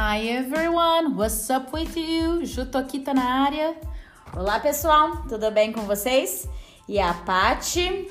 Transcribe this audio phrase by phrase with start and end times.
[0.00, 2.46] Hi everyone, what's up with you?
[2.46, 3.74] Jutokita na área.
[4.32, 6.48] Olá pessoal, tudo bem com vocês?
[6.88, 8.08] E a Pati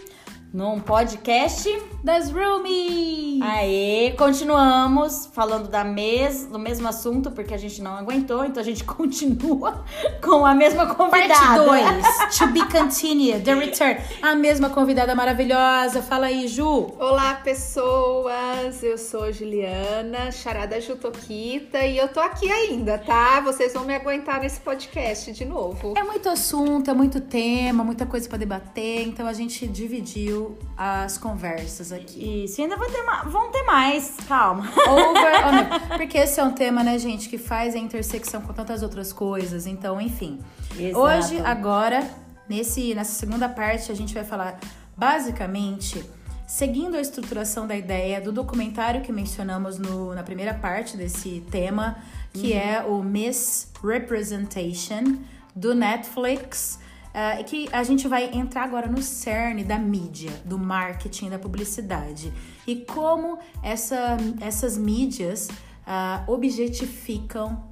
[0.53, 1.69] num podcast
[2.03, 3.41] das Roomies.
[3.41, 8.65] Aê, continuamos falando da mes, do mesmo assunto, porque a gente não aguentou, então a
[8.65, 9.83] gente continua
[10.23, 11.65] com a mesma convidada.
[11.65, 13.99] Parte 2, to be continued, the return.
[14.21, 16.01] A mesma convidada maravilhosa.
[16.01, 16.93] Fala aí, Ju.
[16.99, 18.83] Olá, pessoas.
[18.83, 23.41] Eu sou Juliana, charada Jutoquita, e eu tô aqui ainda, tá?
[23.41, 25.93] Vocês vão me aguentar nesse podcast de novo.
[25.97, 31.17] É muito assunto, é muito tema, muita coisa para debater, então a gente dividiu as
[31.17, 32.43] conversas aqui.
[32.43, 34.69] Isso, e ainda vão ter, vão ter mais, calma.
[34.87, 39.11] Over, porque esse é um tema, né, gente, que faz a intersecção com tantas outras
[39.13, 39.65] coisas.
[39.65, 40.39] Então, enfim.
[40.77, 40.99] Exato.
[40.99, 42.07] Hoje, agora,
[42.47, 44.59] nesse, nessa segunda parte, a gente vai falar
[44.95, 46.03] basicamente
[46.47, 51.97] seguindo a estruturação da ideia do documentário que mencionamos no, na primeira parte desse tema,
[52.33, 52.57] que uhum.
[52.57, 55.17] é o Miss Representation
[55.53, 56.79] do Netflix
[57.17, 62.31] uh, que a gente vai entrar agora no cerne da mídia, do marketing, da publicidade
[62.67, 67.65] e como essa, essas mídias uh, objetificam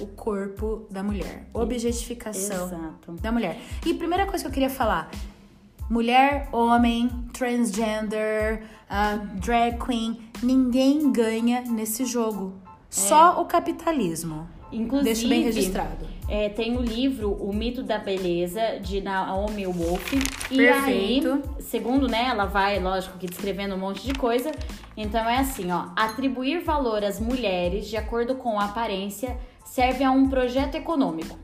[0.00, 3.12] o corpo da mulher, objetificação Exato.
[3.12, 3.60] da mulher.
[3.86, 5.10] E primeira coisa que eu queria falar,
[5.88, 12.54] mulher, homem, transgender, uh, drag queen, ninguém ganha nesse jogo.
[12.64, 12.68] É.
[12.90, 14.48] Só o capitalismo.
[14.70, 16.06] Inclusive, Deixo bem registrado.
[16.28, 20.12] É, tem o livro O Mito da Beleza, de Naomi Wolf.
[20.50, 21.32] E Perfeito.
[21.32, 24.52] aí, segundo né, ela vai, lógico, que descrevendo um monte de coisa.
[24.96, 25.86] Então é assim, ó.
[25.96, 31.38] Atribuir valor às mulheres de acordo com a aparência serve a um projeto econômico.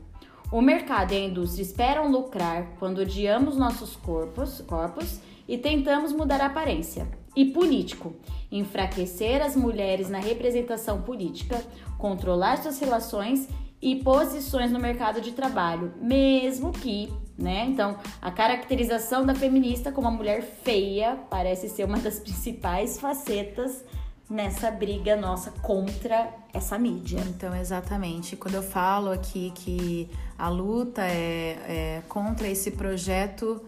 [0.51, 6.41] O mercado e a indústria esperam lucrar quando odiamos nossos corpos, corpos e tentamos mudar
[6.41, 7.07] a aparência.
[7.35, 8.15] E político,
[8.51, 11.61] enfraquecer as mulheres na representação política,
[11.97, 13.47] controlar suas relações
[13.81, 17.65] e posições no mercado de trabalho, mesmo que, né?
[17.67, 23.83] Então, a caracterização da feminista como uma mulher feia parece ser uma das principais facetas
[24.29, 27.19] nessa briga nossa contra essa mídia.
[27.27, 28.35] Então, exatamente.
[28.35, 33.61] Quando eu falo aqui que a luta é, é contra esse projeto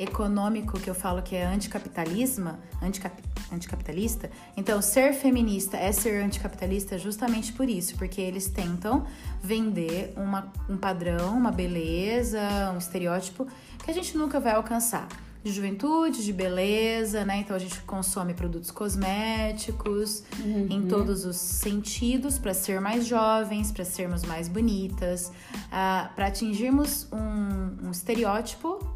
[0.00, 3.14] econômico que eu falo que é anticapitalismo, anticap,
[3.52, 9.06] anticapitalista, então ser feminista é ser anticapitalista justamente por isso, porque eles tentam
[9.42, 12.40] vender uma, um padrão, uma beleza,
[12.74, 13.46] um estereótipo
[13.84, 15.06] que a gente nunca vai alcançar.
[15.42, 17.38] De juventude, de beleza, né?
[17.38, 20.66] Então a gente consome produtos cosméticos uhum.
[20.68, 27.08] em todos os sentidos para ser mais jovens, para sermos mais bonitas, uh, para atingirmos
[27.10, 28.89] um, um estereótipo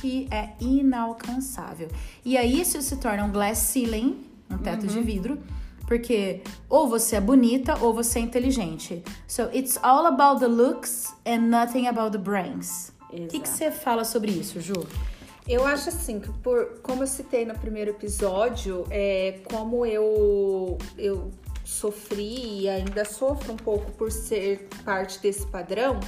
[0.00, 1.88] que é inalcançável.
[2.24, 4.92] E aí isso se torna um glass ceiling, um teto uhum.
[4.92, 5.38] de vidro,
[5.86, 9.02] porque ou você é bonita ou você é inteligente.
[9.26, 12.92] So it's all about the looks and nothing about the brains.
[13.10, 14.86] O que, que você fala sobre isso, Ju?
[15.48, 21.30] Eu acho assim que por como eu citei no primeiro episódio, é como eu eu
[21.64, 25.98] sofri e ainda sofro um pouco por ser parte desse padrão.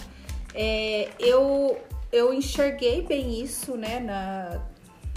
[0.55, 1.79] É, eu
[2.13, 4.67] eu enxerguei bem isso, né, na,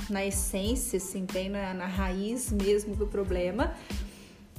[0.10, 3.76] na essência, assim, bem na, na raiz mesmo do problema.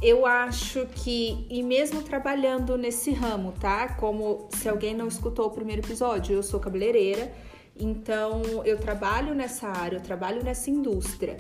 [0.03, 3.95] Eu acho que, e mesmo trabalhando nesse ramo, tá?
[3.95, 7.33] Como se alguém não escutou o primeiro episódio, eu sou cabeleireira,
[7.79, 11.39] então eu trabalho nessa área, eu trabalho nessa indústria.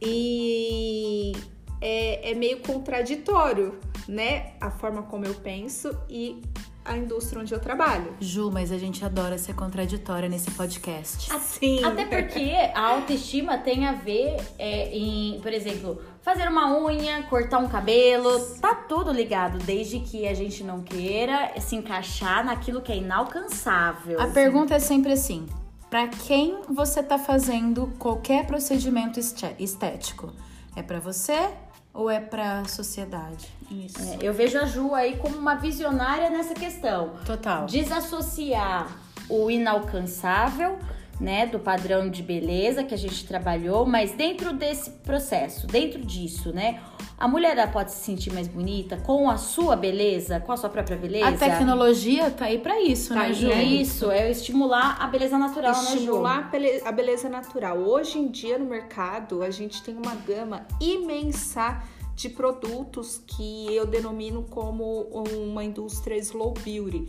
[0.00, 1.32] E
[1.80, 4.54] é, é meio contraditório, né?
[4.60, 6.42] A forma como eu penso e
[6.84, 8.14] a indústria onde eu trabalho.
[8.20, 11.32] Ju, mas a gente adora ser contraditória nesse podcast.
[11.32, 11.84] Assim.
[11.84, 17.58] Até porque a autoestima tem a ver é, em, por exemplo, fazer uma unha, cortar
[17.58, 22.92] um cabelo, tá tudo ligado, desde que a gente não queira se encaixar naquilo que
[22.92, 24.20] é inalcançável.
[24.20, 24.34] A assim.
[24.34, 25.46] pergunta é sempre assim:
[25.88, 30.32] para quem você tá fazendo qualquer procedimento estético?
[30.74, 31.50] É para você
[31.92, 33.48] ou é para sociedade?
[33.70, 34.00] Isso.
[34.00, 37.14] É, eu vejo a Ju aí como uma visionária nessa questão.
[37.24, 37.66] Total.
[37.66, 38.88] Desassociar
[39.28, 40.78] o inalcançável,
[41.22, 46.52] né, do padrão de beleza que a gente trabalhou, mas dentro desse processo, dentro disso,
[46.52, 46.80] né,
[47.16, 50.96] a mulher pode se sentir mais bonita com a sua beleza, com a sua própria
[50.96, 51.28] beleza.
[51.28, 53.52] A tecnologia tá aí para isso, tá né, Ju?
[53.52, 57.78] É isso, é estimular a beleza natural, estimular né, Estimular a beleza natural.
[57.78, 61.80] Hoje em dia no mercado, a gente tem uma gama imensa
[62.16, 67.08] de produtos que eu denomino como uma indústria slow beauty.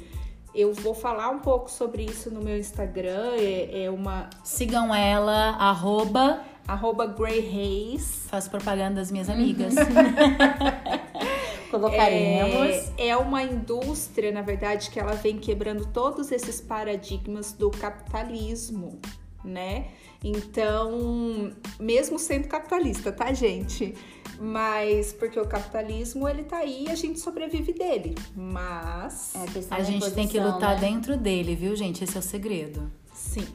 [0.53, 3.35] Eu vou falar um pouco sobre isso no meu Instagram.
[3.37, 4.29] É, é uma.
[4.43, 6.41] Sigam ela, arroba.
[6.67, 8.27] Arroba Grey Reis.
[8.29, 9.73] Faço propaganda das minhas amigas.
[11.71, 12.91] Colocaremos.
[12.97, 18.99] É, é uma indústria, na verdade, que ela vem quebrando todos esses paradigmas do capitalismo,
[19.43, 19.87] né?
[20.23, 23.95] Então, mesmo sendo capitalista, tá, gente?
[24.39, 28.15] Mas porque o capitalismo ele tá aí e a gente sobrevive dele.
[28.35, 29.39] Mas É
[29.75, 32.03] A gente tem que lutar dentro dele, viu, gente?
[32.03, 32.91] Esse é o segredo.
[33.13, 33.47] Sim.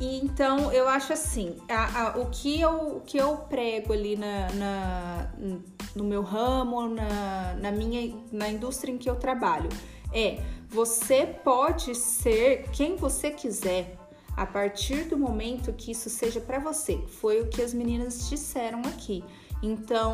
[0.00, 4.16] E então eu acho assim, a- a- o, que eu, o que eu prego ali
[4.16, 5.30] na, na-
[5.94, 9.68] no meu ramo, na, na minha na indústria em que eu trabalho,
[10.12, 13.96] é você pode ser quem você quiser
[14.34, 16.96] a partir do momento que isso seja para você.
[17.20, 19.22] Foi o que as meninas disseram aqui.
[19.62, 20.12] Então,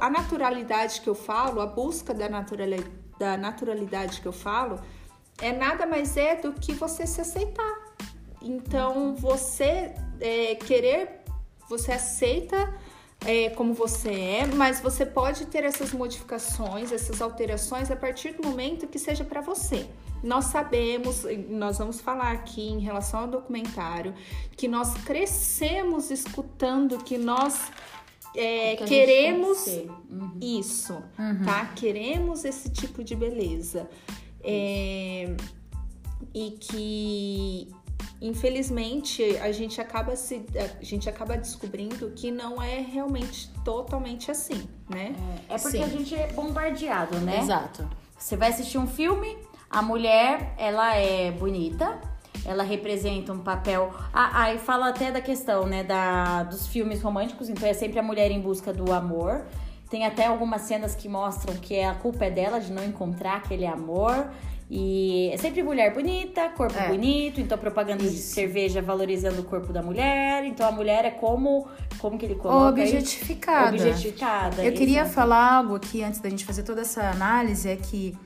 [0.00, 2.84] a naturalidade que eu falo, a busca da, naturali-
[3.18, 4.80] da naturalidade que eu falo,
[5.40, 7.94] é nada mais é do que você se aceitar.
[8.42, 11.22] Então, você é, querer,
[11.68, 12.74] você aceita
[13.24, 18.46] é, como você é, mas você pode ter essas modificações, essas alterações a partir do
[18.46, 19.88] momento que seja para você.
[20.22, 24.14] Nós sabemos, nós vamos falar aqui em relação ao documentário,
[24.56, 27.70] que nós crescemos escutando que nós
[28.36, 29.66] é, que queremos.
[29.66, 30.38] Uhum.
[30.40, 31.02] isso,
[31.44, 31.66] tá?
[31.74, 33.88] Queremos esse tipo de beleza.
[34.42, 35.34] É,
[36.34, 37.72] e que
[38.20, 40.44] infelizmente a gente acaba se
[40.80, 45.14] a gente acaba descobrindo que não é realmente totalmente assim, né?
[45.48, 45.84] É porque Sim.
[45.84, 47.40] a gente é bombardeado, né?
[47.40, 47.88] Exato.
[48.18, 49.36] Você vai assistir um filme,
[49.68, 52.00] a mulher, ela é bonita,
[52.44, 53.92] ela representa um papel.
[54.12, 58.02] Ah, aí fala até da questão, né, da, dos filmes românticos, então é sempre a
[58.02, 59.46] mulher em busca do amor.
[59.90, 63.66] Tem até algumas cenas que mostram que a culpa é dela de não encontrar aquele
[63.66, 64.28] amor.
[64.70, 66.88] E é sempre mulher bonita, corpo É.
[66.88, 68.34] bonito, então propaganda de Isso.
[68.34, 70.44] cerveja valorizando o corpo da mulher.
[70.46, 72.88] Então a mulher é como, como que ele coloca aí?
[72.88, 73.76] Objetificada.
[73.76, 74.64] Objetificada.
[74.64, 78.16] Eu queria falar algo aqui antes da gente fazer toda essa análise, é que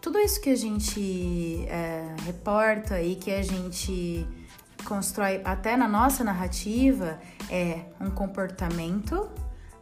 [0.00, 4.26] tudo isso que a gente é, reporta e que a gente
[4.84, 7.18] constrói até na nossa narrativa
[7.50, 9.28] é um comportamento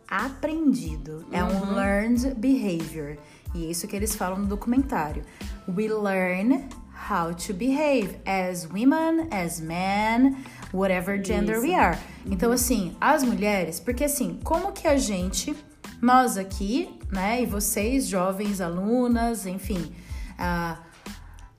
[0.09, 3.17] aprendido, é um learned behavior.
[3.55, 5.25] E é isso que eles falam no documentário.
[5.69, 6.69] We learn
[7.11, 10.37] how to behave as women, as men,
[10.73, 11.99] whatever gender we are.
[12.25, 15.55] Então, assim, as mulheres, porque assim, como que a gente,
[16.01, 19.93] nós aqui, né, e vocês, jovens alunas, enfim,
[20.39, 20.79] ah,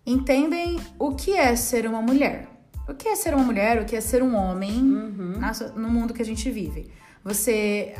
[0.05, 2.47] entendem o que é ser uma mulher.
[2.87, 4.81] O que é ser uma mulher, o que é ser um homem
[5.37, 6.89] na so- no mundo que a gente vive.
[7.23, 7.93] Você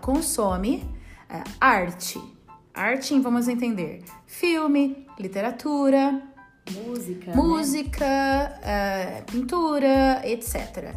[0.00, 0.84] consome
[1.28, 2.20] ah, arte.
[2.74, 6.22] Arte, vamos entender, filme, literatura,
[6.86, 7.30] Música.
[7.30, 7.36] né?
[7.36, 8.04] música,
[8.62, 10.94] eh, pintura, etc.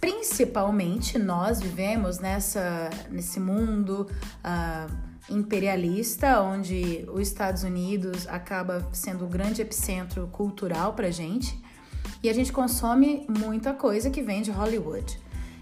[0.00, 4.10] Principalmente nós vivemos nessa, nesse mundo
[4.42, 4.88] ah,
[5.28, 11.62] imperialista, onde os Estados Unidos acaba sendo o grande epicentro cultural pra gente.
[12.22, 15.18] E a gente consome muita coisa que vem de Hollywood.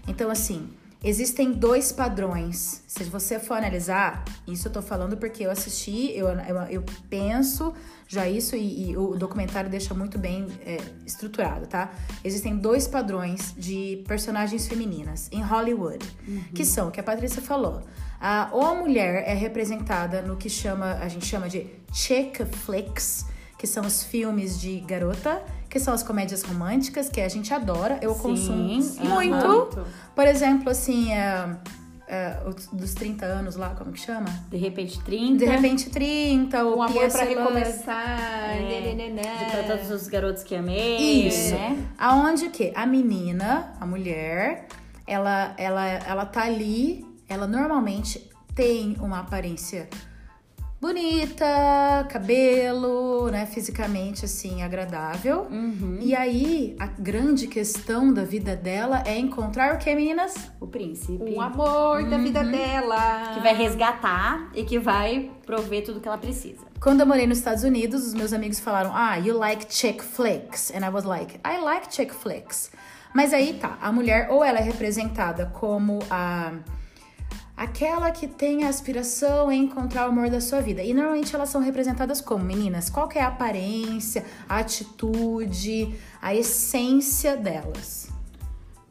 [0.07, 0.69] Então, assim,
[1.03, 2.83] existem dois padrões.
[2.87, 7.73] Se você for analisar, isso eu tô falando porque eu assisti, eu, eu, eu penso
[8.07, 11.91] já isso e, e o documentário deixa muito bem é, estruturado, tá?
[12.23, 16.05] Existem dois padrões de personagens femininas em Hollywood,
[16.53, 17.81] que são o que a Patrícia falou.
[18.25, 23.25] A, ou a mulher é representada no que chama, a gente chama de chick flicks,
[23.59, 27.99] que são os filmes de garota, que são as comédias românticas, que a gente adora,
[28.01, 29.45] eu Sim, consumo sim, muito.
[29.45, 29.85] muito.
[30.15, 31.57] Por exemplo, assim, é,
[32.07, 34.29] é, o dos 30 anos lá, como que chama?
[34.49, 35.39] De repente 30.
[35.39, 38.55] De repente 30, o Um amor pra recomeçar.
[38.55, 39.37] É, nananana.
[39.37, 41.27] De pra todos os garotos que amei.
[41.27, 41.55] Isso.
[41.55, 41.77] Né?
[41.97, 44.67] Aonde que a menina, a mulher,
[45.05, 49.89] ela, ela, ela tá ali, ela normalmente tem uma aparência
[50.79, 55.47] bonita, cabelo, né, fisicamente assim agradável.
[55.49, 55.97] Uhum.
[56.01, 60.35] E aí a grande questão da vida dela é encontrar o que, meninas?
[60.59, 61.33] O príncipe.
[61.33, 63.33] O amor da vida dela.
[63.33, 66.65] Que vai resgatar e que vai prover tudo que ela precisa.
[66.81, 70.69] Quando eu morei nos Estados Unidos, os meus amigos falaram: Ah, you like chick flicks.
[70.69, 72.69] And I was like, I like chick flicks.
[73.15, 76.51] Mas aí tá, a mulher ou ela é representada como a.
[77.63, 80.83] Aquela que tem a aspiração em encontrar o amor da sua vida.
[80.83, 82.89] E normalmente elas são representadas como, meninas?
[82.89, 88.12] Qual é a aparência, a atitude, a essência delas?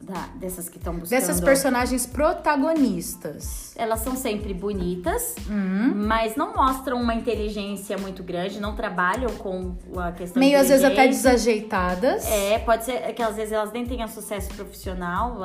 [0.03, 1.09] Da- dessas que estão buscando.
[1.19, 3.73] Dessas personagens protagonistas.
[3.75, 5.93] Elas são sempre bonitas, Hum.
[6.07, 10.83] mas não mostram uma inteligência muito grande, não trabalham com a questão Meio às vezes
[10.83, 12.25] até desajeitadas.
[12.25, 15.37] É, pode ser que às vezes elas nem tenham sucesso profissional,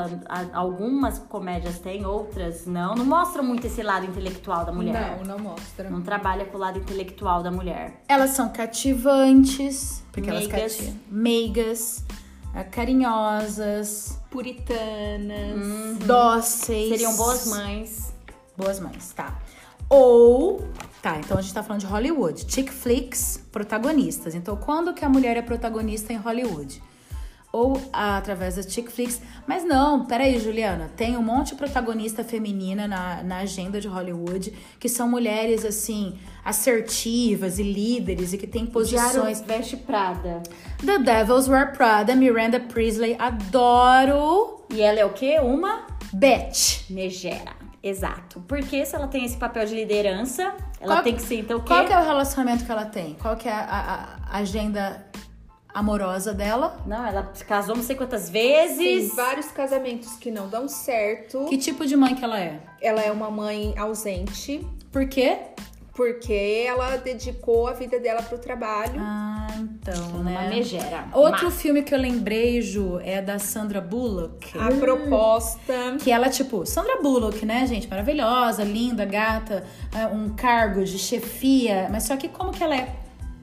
[0.53, 2.95] algumas comédias têm, outras não.
[2.95, 5.19] Não mostram muito esse lado intelectual da mulher.
[5.25, 5.88] Não, não mostra.
[5.88, 8.03] Não trabalha com o lado intelectual da mulher.
[8.09, 10.75] Elas são cativantes, porque elas Meigas.
[10.77, 10.95] cativam.
[11.11, 12.05] Meigas,
[12.55, 15.99] ah, carinhosas, Puritanas.
[16.04, 16.88] dóceis.
[16.88, 18.12] Seriam boas mães.
[18.56, 19.38] Boas mães, tá.
[19.88, 20.68] Ou,
[21.00, 22.44] tá, então a gente tá falando de Hollywood.
[22.52, 24.35] Chick flicks, protagonistas.
[24.35, 26.82] Então, quando que a mulher é protagonista em Hollywood?
[27.50, 29.23] Ou ah, através das chick flicks.
[29.47, 30.90] Mas não, peraí, Juliana.
[30.94, 36.18] Tem um monte de protagonista feminina na, na agenda de Hollywood que são mulheres, assim,
[36.49, 39.12] assertivas e líderes e que têm posições.
[39.12, 40.43] Diário veste Prada.
[40.85, 44.64] The Devils Wear Prada, Miranda Priestley, adoro.
[44.73, 45.38] E ela é o quê?
[45.40, 46.88] Uma Betch.
[46.90, 47.52] megera.
[47.83, 48.40] Exato.
[48.49, 51.61] Porque se ela tem esse papel de liderança, ela Qual- tem que ser então o
[51.61, 51.69] quê?
[51.69, 53.14] Qual que é o relacionamento que ela tem?
[53.21, 55.07] Qual que é a, a- a agenda
[55.73, 56.81] amorosa dela?
[56.87, 58.33] Não, ela se casou não sei quantas Tem
[58.76, 59.14] vezes.
[59.14, 61.45] vários casamentos que não dão certo.
[61.47, 62.59] Que tipo de mãe que ela é?
[62.81, 65.38] Ela é uma mãe ausente, Por quê?
[65.99, 69.00] Porque ela dedicou a vida dela pro trabalho.
[69.00, 70.49] Ah, então, Uma né?
[70.49, 71.09] megera.
[71.12, 71.50] Outro Má.
[71.50, 74.57] filme que eu lembrei, Ju, é da Sandra Bullock.
[74.57, 75.97] A proposta.
[75.99, 77.88] Que ela, tipo, Sandra Bullock, né, gente?
[77.88, 81.88] Maravilhosa, linda, gata, é, um cargo de chefia.
[81.90, 82.95] Mas só que como que ela é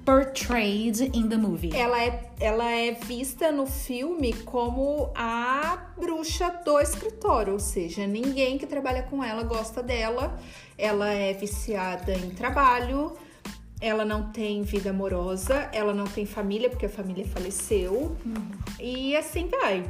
[0.05, 1.75] portrayed in the movie?
[1.75, 8.57] Ela é, ela é vista no filme como a bruxa do escritório, ou seja, ninguém
[8.57, 10.39] que trabalha com ela gosta dela.
[10.77, 13.13] Ela é viciada em trabalho,
[13.81, 18.15] ela não tem vida amorosa, ela não tem família porque a família faleceu.
[18.79, 19.83] E assim vai.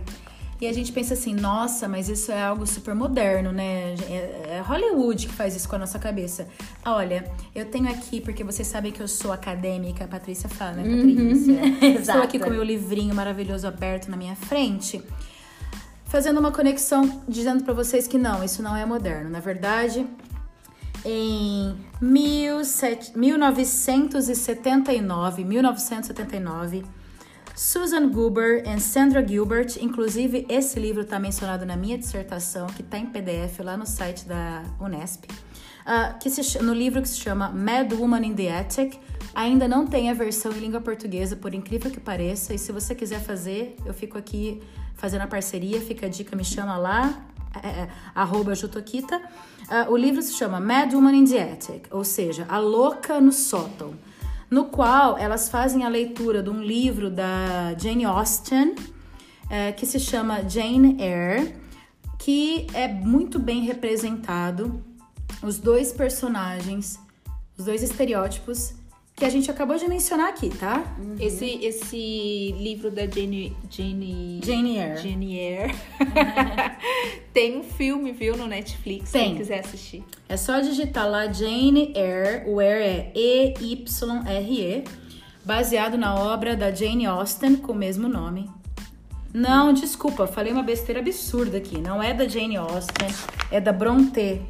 [0.59, 3.93] E a gente pensa assim, nossa, mas isso é algo super moderno, né?
[4.09, 6.47] É é Hollywood que faz isso com a nossa cabeça.
[6.85, 10.83] Olha, eu tenho aqui, porque vocês sabem que eu sou acadêmica, a Patrícia fala, né,
[10.83, 11.65] Patrícia?
[11.85, 12.21] Estou Exato.
[12.21, 15.03] aqui com o meu livrinho maravilhoso aberto na minha frente,
[16.05, 19.29] fazendo uma conexão, dizendo pra vocês que não, isso não é moderno.
[19.29, 20.07] Na verdade,
[21.03, 26.85] em 17 1979, 1979,
[27.55, 32.97] Susan Goober e Sandra Gilbert, inclusive esse livro está mencionado na minha dissertação, que está
[32.97, 35.23] em PDF lá no site da Unesp,
[35.85, 38.99] ah, que se, no livro que se chama Mad Woman in the Attic.
[39.33, 42.93] Ainda não tem a versão em língua portuguesa, por incrível que pareça, e se você
[42.93, 44.61] quiser fazer, eu fico aqui
[44.95, 47.25] fazendo a parceria, fica a dica, me chama lá,
[47.63, 49.21] é, é, arroba Jutokita.
[49.69, 53.31] Ah, o livro se chama Mad Woman in the Attic, ou seja, A Louca no
[53.31, 53.93] Sótão,
[54.49, 58.75] no qual elas fazem a leitura de um livro da Jane Austen,
[59.49, 61.55] eh, que se chama Jane Eyre,
[62.19, 64.83] que é muito bem representado.
[65.41, 66.99] Os dois personagens,
[67.57, 68.73] os dois estereótipos
[69.15, 70.83] que a gente acabou de mencionar aqui, tá?
[71.17, 73.55] Esse, esse livro da Jane.
[73.69, 74.41] Jane.
[74.43, 74.97] Jane Eyre.
[74.97, 75.75] Jane Eyre.
[77.33, 79.29] Tem um filme, viu, no Netflix, Tem.
[79.29, 80.03] quem quiser assistir.
[80.27, 84.83] É só digitar lá Jane Eyre, o Eyre é E-Y-R-E,
[85.45, 88.49] baseado na obra da Jane Austen com o mesmo nome.
[89.33, 91.79] Não, desculpa, falei uma besteira absurda aqui.
[91.79, 93.07] Não é da Jane Austen,
[93.49, 94.41] é da Brontë.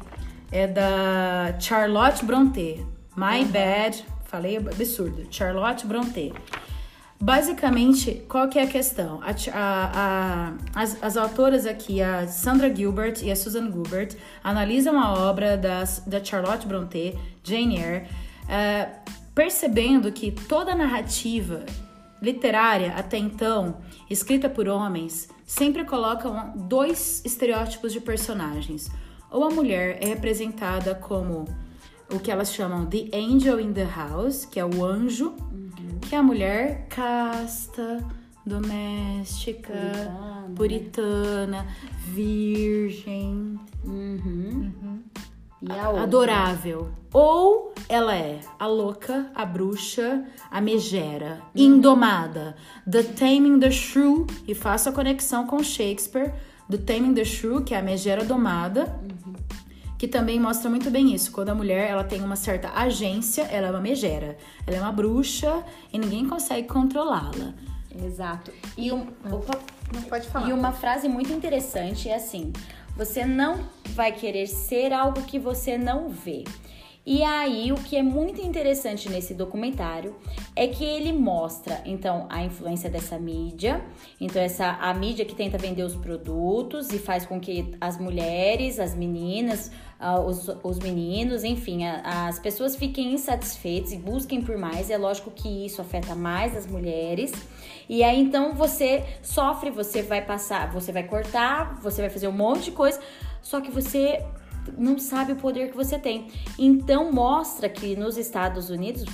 [0.50, 2.84] É da Charlotte Brontë.
[3.16, 4.04] My bad,
[4.36, 5.26] falei absurdo.
[5.30, 6.32] Charlotte Brontë.
[7.18, 9.20] Basicamente, qual que é a questão?
[9.22, 14.14] A a- a- as, as autoras aqui, a Sandra Gilbert e a Susan Gilbert,
[14.44, 18.06] analisam a obra das, da Charlotte Brontë, Jane Eyre,
[18.48, 18.88] eh,
[19.34, 21.64] percebendo que toda narrativa
[22.20, 23.78] literária até então,
[24.10, 28.90] escrita por homens, sempre coloca um- dois estereótipos de personagens.
[29.30, 31.46] Ou a mulher é representada como
[32.10, 35.34] o que elas chamam de angel in the house, que é o anjo,
[36.02, 38.04] que é a mulher casta,
[38.44, 40.54] doméstica, Puritana, né?
[40.54, 41.66] puritana,
[42.14, 43.58] virgem,
[45.62, 46.02] E a outra?
[46.04, 46.90] adorável.
[47.12, 52.56] Ou ela é a louca, a bruxa, a megera, indomada.
[52.88, 56.32] The Taming the Shrew, e faço a conexão com Shakespeare.
[56.70, 59.00] The Taming the Shrew, que é a megera domada,
[59.98, 61.32] que também mostra muito bem isso.
[61.32, 64.36] Quando a mulher ela tem uma certa agência, ela é uma megera.
[64.66, 65.62] Ela é uma bruxa
[65.92, 67.54] e ninguém consegue controlá-la.
[68.04, 68.52] Exato.
[68.76, 69.58] E, um, opa,
[69.92, 70.48] Não pode falar.
[70.48, 72.52] e uma frase muito interessante é assim:
[72.94, 73.60] você não
[73.94, 76.44] vai querer ser algo que você não vê.
[77.06, 80.16] E aí, o que é muito interessante nesse documentário
[80.56, 83.80] é que ele mostra, então, a influência dessa mídia.
[84.20, 88.80] Então, essa a mídia que tenta vender os produtos e faz com que as mulheres,
[88.80, 89.70] as meninas,
[90.00, 94.90] uh, os, os meninos, enfim, a, as pessoas fiquem insatisfeitas e busquem por mais.
[94.90, 97.30] É lógico que isso afeta mais as mulheres.
[97.88, 102.32] E aí, então, você sofre, você vai passar, você vai cortar, você vai fazer um
[102.32, 103.00] monte de coisa,
[103.40, 104.24] só que você
[104.76, 106.28] não sabe o poder que você tem.
[106.58, 109.04] Então mostra que nos Estados Unidos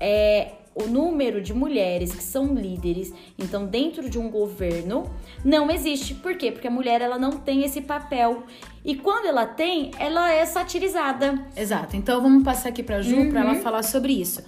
[0.00, 5.10] é o número de mulheres que são líderes, então dentro de um governo,
[5.44, 6.14] não existe.
[6.14, 6.52] Por quê?
[6.52, 8.44] Porque a mulher ela não tem esse papel.
[8.84, 11.46] E quando ela tem, ela é satirizada.
[11.56, 11.96] Exato.
[11.96, 13.30] Então vamos passar aqui para Ju uhum.
[13.30, 14.44] para ela falar sobre isso.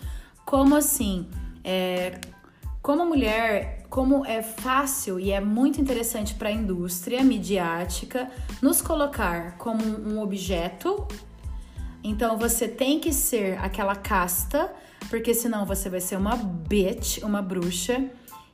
[0.46, 1.26] Como assim?
[1.64, 2.12] É,
[2.80, 8.30] como mulher como é fácil e é muito interessante para a indústria midiática
[8.62, 11.08] nos colocar como um objeto.
[12.02, 14.72] Então você tem que ser aquela casta,
[15.10, 18.08] porque senão você vai ser uma bitch, uma bruxa.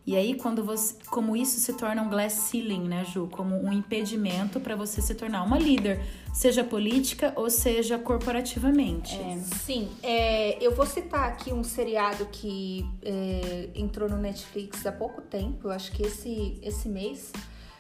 [0.07, 0.95] E aí, quando você.
[1.11, 3.29] Como isso se torna um glass ceiling, né, Ju?
[3.33, 6.01] Como um impedimento para você se tornar uma líder,
[6.33, 9.17] seja política ou seja corporativamente.
[9.17, 14.93] É, sim, é, eu vou citar aqui um seriado que é, entrou no Netflix há
[14.93, 17.33] pouco tempo, acho que esse, esse mês,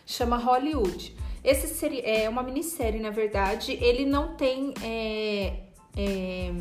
[0.05, 1.15] chama Hollywood.
[1.45, 3.79] Esse seri é uma minissérie, na verdade.
[3.81, 4.75] Ele não tem.
[4.83, 5.61] É,
[5.97, 6.53] é,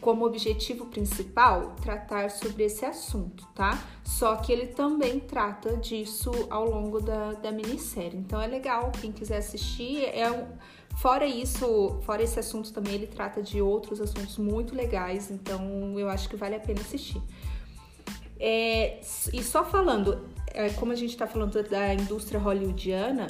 [0.00, 3.78] como objetivo principal tratar sobre esse assunto, tá?
[4.04, 8.18] Só que ele também trata disso ao longo da, da minissérie.
[8.18, 10.04] Então é legal, quem quiser assistir.
[10.04, 10.46] É um,
[10.96, 15.30] fora isso, fora esse assunto também, ele trata de outros assuntos muito legais.
[15.30, 17.22] Então eu acho que vale a pena assistir.
[18.38, 19.00] É,
[19.34, 23.26] e só falando, é, como a gente tá falando da indústria hollywoodiana,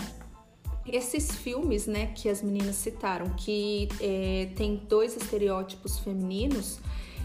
[0.92, 6.78] esses filmes, né, que as meninas citaram, que é, tem dois estereótipos femininos,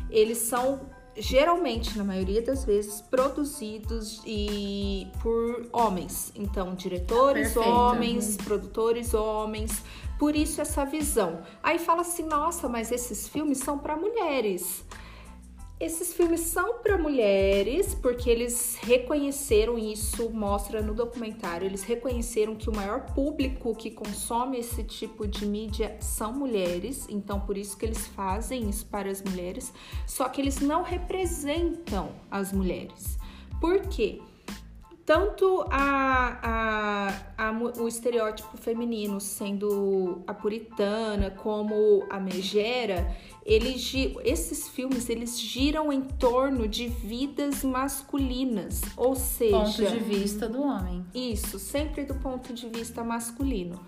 [0.10, 0.82] eles são
[1.18, 6.32] geralmente, na maioria das vezes, produzidos e por homens.
[6.36, 7.70] Então, diretores Perfeito.
[7.70, 9.82] homens, produtores homens.
[10.20, 11.42] Por isso essa visão.
[11.64, 14.84] Aí fala assim: "Nossa, mas esses filmes são para mulheres".
[15.78, 21.66] Esses filmes são para mulheres porque eles reconheceram isso, mostra no documentário.
[21.66, 27.42] Eles reconheceram que o maior público que consome esse tipo de mídia são mulheres, então
[27.42, 29.74] por isso que eles fazem isso para as mulheres.
[30.08, 33.18] Só que eles não representam as mulheres.
[33.60, 34.22] Por quê?
[35.06, 36.40] Tanto a,
[37.38, 43.16] a, a, o estereótipo feminino sendo a puritana como a megera,
[43.46, 50.50] eles, esses filmes eles giram em torno de vidas masculinas, ou seja, ponto de vista
[50.50, 51.06] do homem.
[51.14, 53.80] Isso, sempre do ponto de vista masculino.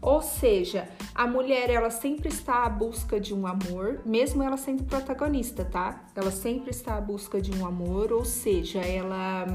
[0.00, 4.84] Ou seja, a mulher ela sempre está à busca de um amor, mesmo ela sendo
[4.84, 6.04] protagonista, tá?
[6.14, 9.46] Ela sempre está à busca de um amor, ou seja, ela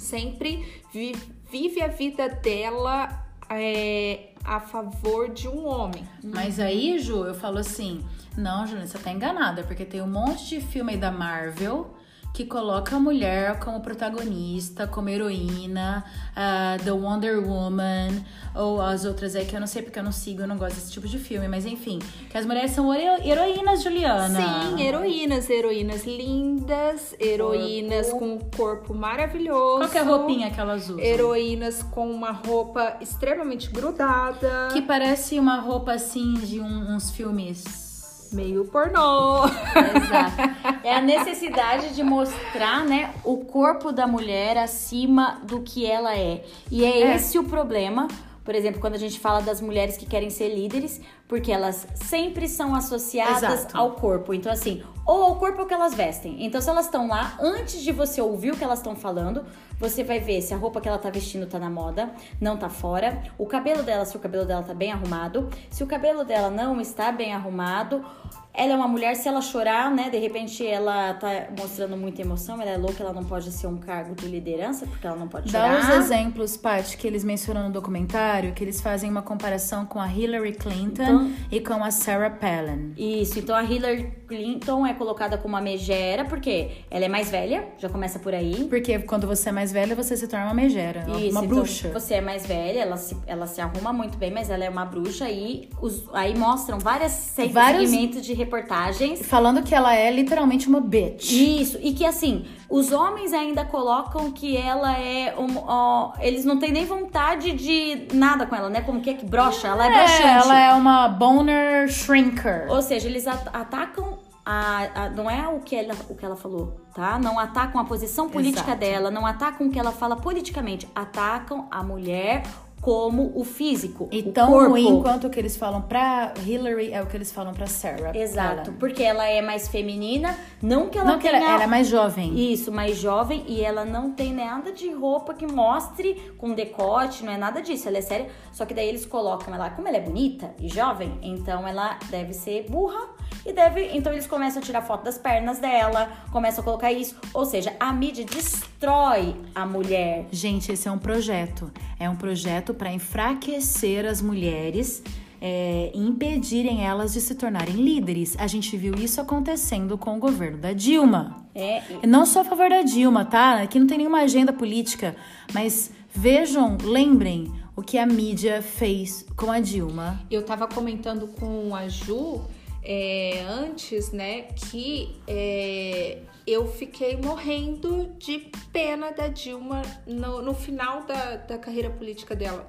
[0.00, 6.06] sempre vive a vida dela é, a favor de um homem.
[6.22, 8.04] Mas aí, Ju, eu falo assim:
[8.36, 11.94] não, Júlia, você tá enganada, porque tem um monte de filme aí da Marvel
[12.32, 19.34] que coloca a mulher como protagonista, como heroína, uh, The Wonder Woman, ou as outras
[19.34, 21.18] aí que eu não sei porque eu não sigo, eu não gosto desse tipo de
[21.18, 21.98] filme, mas enfim,
[22.30, 24.40] que as mulheres são heroínas, Juliana.
[24.40, 28.18] Sim, heroínas, heroínas lindas, heroínas corpo.
[28.18, 29.78] com um corpo maravilhoso.
[29.78, 31.00] Qual que é a roupinha que elas usam?
[31.00, 34.68] Heroínas com uma roupa extremamente grudada.
[34.72, 37.89] Que parece uma roupa assim de um, uns filmes
[38.32, 39.44] meio pornô.
[39.46, 40.80] Exato.
[40.82, 46.44] É a necessidade de mostrar, né, o corpo da mulher acima do que ela é.
[46.70, 47.16] E é, é.
[47.16, 48.08] esse o problema.
[48.50, 52.48] Por exemplo, quando a gente fala das mulheres que querem ser líderes, porque elas sempre
[52.48, 53.78] são associadas Exato.
[53.78, 54.34] ao corpo.
[54.34, 56.44] Então, assim, ou ao corpo que elas vestem.
[56.44, 59.44] Então, se elas estão lá, antes de você ouvir o que elas estão falando,
[59.78, 62.68] você vai ver se a roupa que ela tá vestindo tá na moda, não tá
[62.68, 63.22] fora.
[63.38, 65.48] O cabelo dela, se o cabelo dela tá bem arrumado.
[65.70, 68.04] Se o cabelo dela não está bem arrumado,
[68.52, 70.10] ela é uma mulher, se ela chorar, né?
[70.10, 73.76] De repente ela tá mostrando muita emoção, ela é louca, ela não pode ser um
[73.78, 75.80] cargo de liderança, porque ela não pode chorar.
[75.82, 80.00] Dá os exemplos, Paty, que eles mencionam no documentário, que eles fazem uma comparação com
[80.00, 82.92] a Hillary Clinton então, e com a Sarah Palin.
[82.96, 87.66] Isso, então a Hillary Clinton é colocada como uma megera, porque ela é mais velha,
[87.78, 88.66] já começa por aí.
[88.68, 91.56] Porque quando você é mais velha, você se torna uma megera, uma- Isso, uma então,
[91.56, 91.88] bruxa.
[91.90, 94.84] Você é mais velha, ela se, ela se arruma muito bem, mas ela é uma
[94.84, 99.24] bruxa e os, aí mostram várias Vários- segmentos de reportagens.
[99.26, 101.32] Falando que ela é literalmente uma bitch.
[101.32, 106.58] Isso, e que assim, os homens ainda colocam que ela é um, ó, eles não
[106.58, 108.80] têm nem vontade de nada com ela, né?
[108.80, 109.68] Como que é que brocha?
[109.68, 110.22] Ela é, É, broxante.
[110.46, 112.66] ela é uma boner shrinker.
[112.68, 116.34] Ou seja, eles at- atacam a, a- não é o que, ela, o que ela
[116.34, 117.18] falou, tá?
[117.18, 118.80] Não atacam a posição política Exato.
[118.80, 122.42] dela, não atacam o que ela fala politicamente, atacam a mulher
[122.80, 124.70] como o físico, E o tão corpo.
[124.70, 128.16] ruim quanto o que eles falam pra Hillary é o que eles falam pra Sarah.
[128.16, 131.42] Exato, porque ela é mais feminina, não que ela Não que tenha...
[131.42, 132.52] ela, ela é mais jovem.
[132.52, 137.32] Isso, mais jovem e ela não tem nada de roupa que mostre com decote, não
[137.32, 138.28] é nada disso, ela é séria.
[138.52, 142.32] Só que daí eles colocam ela, como ela é bonita e jovem, então ela deve
[142.32, 143.10] ser burra
[143.44, 143.90] e deve.
[143.92, 147.14] Então eles começam a tirar foto das pernas dela, começam a colocar isso.
[147.34, 150.26] Ou seja, a mídia destrói a mulher.
[150.32, 151.70] Gente, esse é um projeto.
[151.98, 155.02] É um projeto pra enfraquecer as mulheres
[155.40, 158.36] é, e impedirem elas de se tornarem líderes.
[158.38, 161.44] A gente viu isso acontecendo com o governo da Dilma.
[161.54, 163.62] É, Eu não sou a favor da Dilma, tá?
[163.62, 165.16] Aqui não tem nenhuma agenda política.
[165.52, 170.20] Mas vejam, lembrem o que a mídia fez com a Dilma.
[170.30, 172.42] Eu tava comentando com a Ju
[172.82, 176.18] é, antes, né, que é,
[176.50, 182.66] eu fiquei morrendo de pena da Dilma no, no final da, da carreira política dela,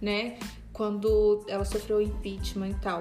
[0.00, 0.38] né?
[0.72, 3.00] Quando ela sofreu o impeachment e tal.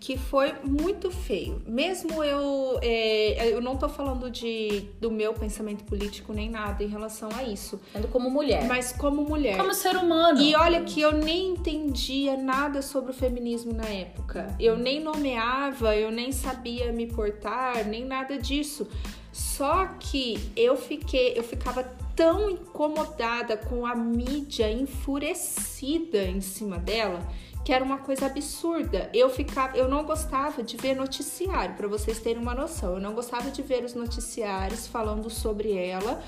[0.00, 1.62] Que foi muito feio.
[1.64, 2.76] Mesmo eu.
[2.82, 7.44] é, eu não tô falando de, do meu pensamento político nem nada em relação a
[7.44, 7.80] isso.
[7.92, 8.66] sendo como mulher.
[8.66, 9.56] Mas como mulher.
[9.56, 10.40] Como ser humano.
[10.40, 14.56] E olha que eu nem entendia nada sobre o feminismo na época.
[14.58, 18.88] Eu nem nomeava, eu nem sabia me portar, nem nada disso.
[19.32, 21.82] Só que eu fiquei, eu ficava
[22.14, 27.26] tão incomodada com a mídia enfurecida em cima dela,
[27.64, 29.10] que era uma coisa absurda.
[29.14, 32.94] Eu ficava, eu não gostava de ver noticiário, para vocês terem uma noção.
[32.94, 36.22] Eu não gostava de ver os noticiários falando sobre ela,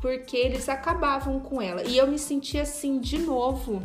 [0.00, 1.82] porque eles acabavam com ela.
[1.82, 3.82] E eu me sentia assim de novo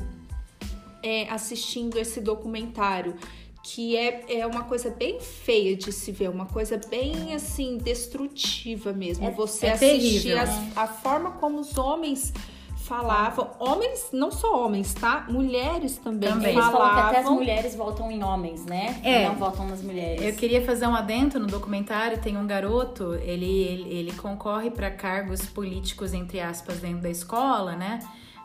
[1.03, 3.15] é, assistindo esse documentário.
[3.63, 8.91] Que é, é uma coisa bem feia de se ver, uma coisa bem assim, destrutiva
[8.91, 9.27] mesmo.
[9.27, 10.71] É- Você é assistir terrível, as- né?
[10.75, 12.33] a forma como os homens
[12.75, 15.25] falavam, homens, não só homens, tá?
[15.29, 16.51] Mulheres também, Também.
[16.53, 17.35] Eles falam que até as falavam.
[17.35, 18.99] mulheres votam em homens, né?
[19.03, 19.23] É.
[19.23, 20.21] E não votam nas mulheres.
[20.25, 22.19] Eu queria fazer um adendo no documentário.
[22.19, 27.75] Tem um garoto, ele, ele, ele concorre para cargos políticos, entre aspas, dentro da escola,
[27.75, 27.99] né?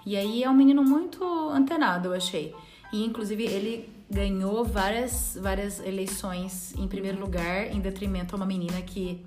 [0.05, 2.55] E aí é um menino muito antenado, eu achei.
[2.93, 8.81] E inclusive ele ganhou várias, várias eleições em primeiro lugar, em detrimento a uma menina
[8.83, 9.25] que,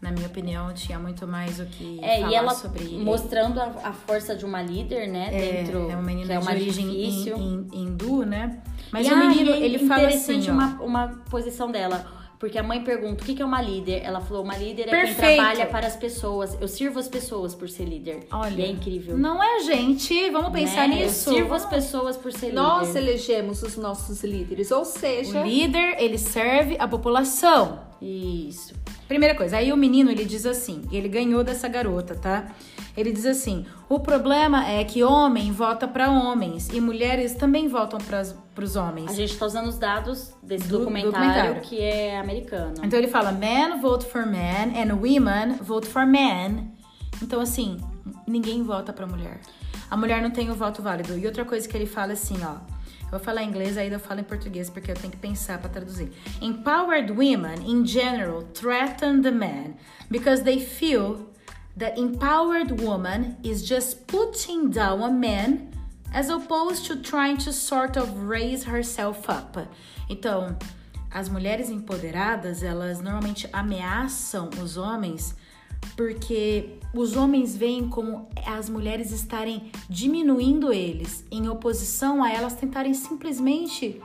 [0.00, 2.84] na minha opinião, tinha muito mais o que É, falar e ela sobre.
[2.98, 5.30] mostrando a, a força de uma líder, né?
[5.30, 5.90] dentro.
[5.90, 8.62] é uma menina que é uma de origem hindu, né?
[8.90, 12.23] Mas e, o menino, é ele fala assim, ó, uma, uma posição dela.
[12.38, 14.02] Porque a mãe pergunta, o que que é uma líder?
[14.04, 15.36] Ela falou, uma líder é quem Perfeito.
[15.36, 16.56] trabalha para as pessoas.
[16.60, 18.26] Eu sirvo as pessoas por ser líder.
[18.30, 19.16] Olha, e é incrível.
[19.16, 20.96] Não é gente, vamos pensar né?
[20.96, 21.30] nisso.
[21.30, 22.98] Eu sirvo as pessoas por ser Nós líder.
[23.00, 27.80] elegemos os nossos líderes, ou seja, O líder, ele serve a população.
[28.02, 28.74] Isso.
[29.08, 32.52] Primeira coisa, aí o menino, ele diz assim, ele ganhou dessa garota, tá?
[32.96, 37.98] Ele diz assim, o problema é que homem vota pra homens e mulheres também votam
[38.54, 39.10] pros homens.
[39.10, 41.60] A gente tá usando os dados desse Do- documentário, documentário.
[41.62, 42.74] que é americano.
[42.82, 46.72] Então ele fala, men vote for men and women vote for men.
[47.22, 47.78] Então assim,
[48.26, 49.40] ninguém vota pra mulher.
[49.90, 51.16] A mulher não tem o voto válido.
[51.18, 52.56] E outra coisa que ele fala assim, ó.
[53.04, 55.58] Eu vou falar em inglês, aí eu falo em português porque eu tenho que pensar
[55.58, 56.10] pra traduzir.
[56.40, 59.76] Empowered women in general threaten the men
[60.10, 61.28] because they feel
[61.78, 65.68] that empowered woman is just putting down a man
[66.14, 69.58] as opposed to trying to sort of raise herself up.
[70.08, 70.56] Então,
[71.10, 75.34] as mulheres empoderadas, elas normalmente ameaçam os homens
[75.96, 82.94] porque os homens veem como as mulheres estarem diminuindo eles em oposição a elas tentarem
[82.94, 84.00] simplesmente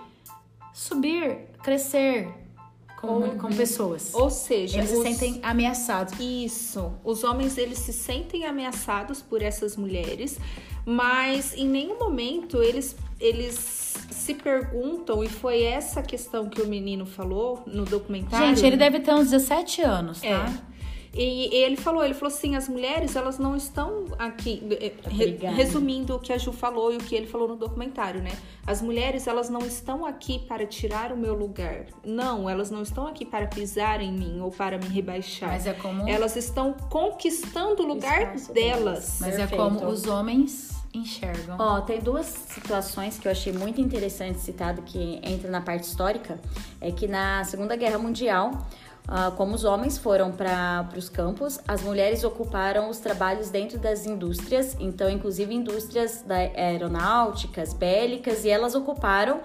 [0.74, 2.28] subir, crescer
[3.00, 4.14] como, como pessoas.
[4.14, 6.14] ou seja, Eles se os- sentem ameaçados.
[6.20, 6.92] Isso.
[7.04, 10.38] Os homens eles se sentem ameaçados por essas mulheres,
[10.86, 17.06] mas em nenhum momento eles eles se perguntam e foi essa questão que o menino
[17.06, 18.56] falou no documentário.
[18.56, 20.28] Gente, ele deve ter uns 17 anos, tá?
[20.28, 20.70] É.
[21.14, 26.16] E ele falou, ele falou assim, as mulheres, elas não estão aqui, eh, re, resumindo
[26.16, 28.32] o que a Ju falou e o que ele falou no documentário, né?
[28.66, 31.88] As mulheres, elas não estão aqui para tirar o meu lugar.
[32.06, 35.50] Não, elas não estão aqui para pisar em mim ou para me rebaixar.
[35.50, 36.08] Mas é como...
[36.08, 39.18] Elas estão conquistando o lugar delas.
[39.20, 39.54] Mas Perfeito.
[39.54, 41.58] é como os homens enxergam.
[41.60, 46.40] Ó, tem duas situações que eu achei muito interessante citado que entra na parte histórica,
[46.82, 48.52] é que na Segunda Guerra Mundial
[49.08, 54.06] Uh, como os homens foram para os campos, as mulheres ocuparam os trabalhos dentro das
[54.06, 59.42] indústrias, então, inclusive indústrias da aeronáuticas, bélicas, e elas ocuparam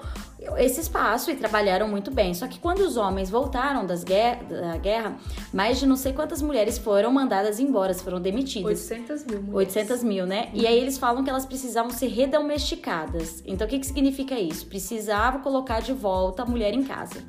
[0.59, 2.35] esse espaço e trabalharam muito bem.
[2.35, 5.17] Só que quando os homens voltaram das guerra, da guerra,
[5.53, 8.91] mais de não sei quantas mulheres foram mandadas embora, foram demitidas.
[8.91, 9.77] 800 mil mulheres.
[9.77, 10.51] 800 mil, né?
[10.53, 10.61] Uhum.
[10.61, 13.43] E aí eles falam que elas precisavam ser redomesticadas.
[13.47, 14.67] Então, o que, que significa isso?
[14.67, 17.23] Precisava colocar de volta a mulher em casa.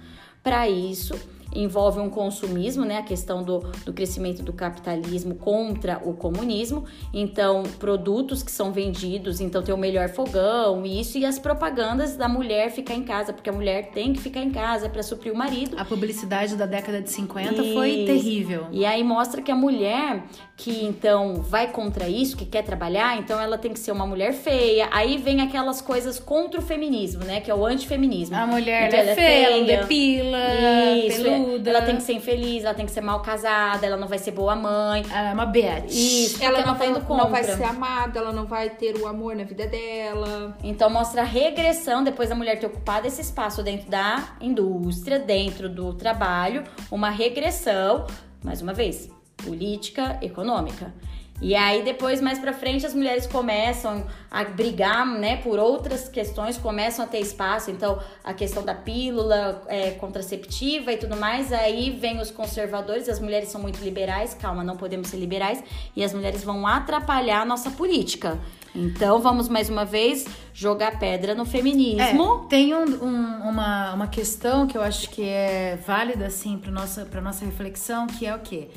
[0.43, 1.15] Para isso,
[1.55, 2.97] envolve um consumismo, né?
[2.97, 6.85] A questão do, do crescimento do capitalismo contra o comunismo.
[7.13, 12.27] Então, produtos que são vendidos, então tem o melhor fogão, isso, e as propagandas da
[12.27, 15.37] mulher ficar em casa, porque a mulher tem que ficar em casa para suprir o
[15.37, 15.77] marido.
[15.79, 17.73] A publicidade da década de 50 isso.
[17.73, 18.67] foi terrível.
[18.71, 20.23] E aí mostra que a mulher
[20.57, 24.33] que então vai contra isso, que quer trabalhar, então ela tem que ser uma mulher
[24.33, 24.87] feia.
[24.91, 27.41] Aí vem aquelas coisas contra o feminismo, né?
[27.41, 28.35] Que é o antifeminismo.
[28.35, 31.44] A mulher então, ela é feia, ela depila, isso, peluda.
[31.65, 34.31] Ela tem que ser infeliz, ela tem que ser mal casada, ela não vai ser
[34.31, 35.03] boa mãe.
[35.09, 35.91] Ela é uma bitch.
[35.91, 37.23] Isso, ela não, tá indo contra.
[37.23, 40.57] não vai ser amada, ela não vai ter o amor na vida dela.
[40.63, 45.69] Então mostra a regressão depois da mulher ter ocupado esse espaço dentro da indústria, dentro
[45.69, 48.07] do trabalho, uma regressão,
[48.43, 50.93] mais uma vez, política econômica.
[51.41, 56.57] E aí depois mais para frente as mulheres começam a brigar, né, por outras questões,
[56.57, 57.69] começam a ter espaço.
[57.69, 61.51] Então a questão da pílula é, contraceptiva e tudo mais.
[61.51, 64.33] Aí vem os conservadores, as mulheres são muito liberais.
[64.33, 65.61] Calma, não podemos ser liberais
[65.95, 68.39] e as mulheres vão atrapalhar a nossa política.
[68.73, 72.45] Então vamos mais uma vez jogar pedra no feminismo.
[72.45, 76.71] É, tem um, um, uma, uma questão que eu acho que é válida assim para
[76.71, 78.69] nossa para nossa reflexão, que é o quê?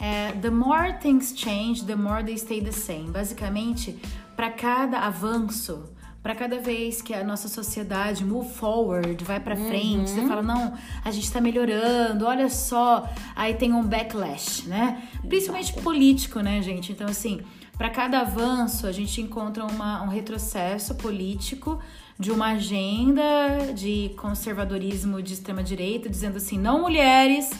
[0.00, 3.10] É, the more things change, the more they stay the same.
[3.10, 3.98] Basicamente,
[4.36, 5.84] para cada avanço,
[6.22, 10.20] para cada vez que a nossa sociedade move forward, vai para frente, uhum.
[10.20, 15.02] você fala, não, a gente tá melhorando, olha só, aí tem um backlash, né?
[15.26, 15.82] Principalmente Exato.
[15.82, 16.92] político, né, gente?
[16.92, 17.40] Então, assim,
[17.76, 21.80] para cada avanço, a gente encontra uma, um retrocesso político
[22.18, 27.50] de uma agenda de conservadorismo de extrema-direita, dizendo assim, não mulheres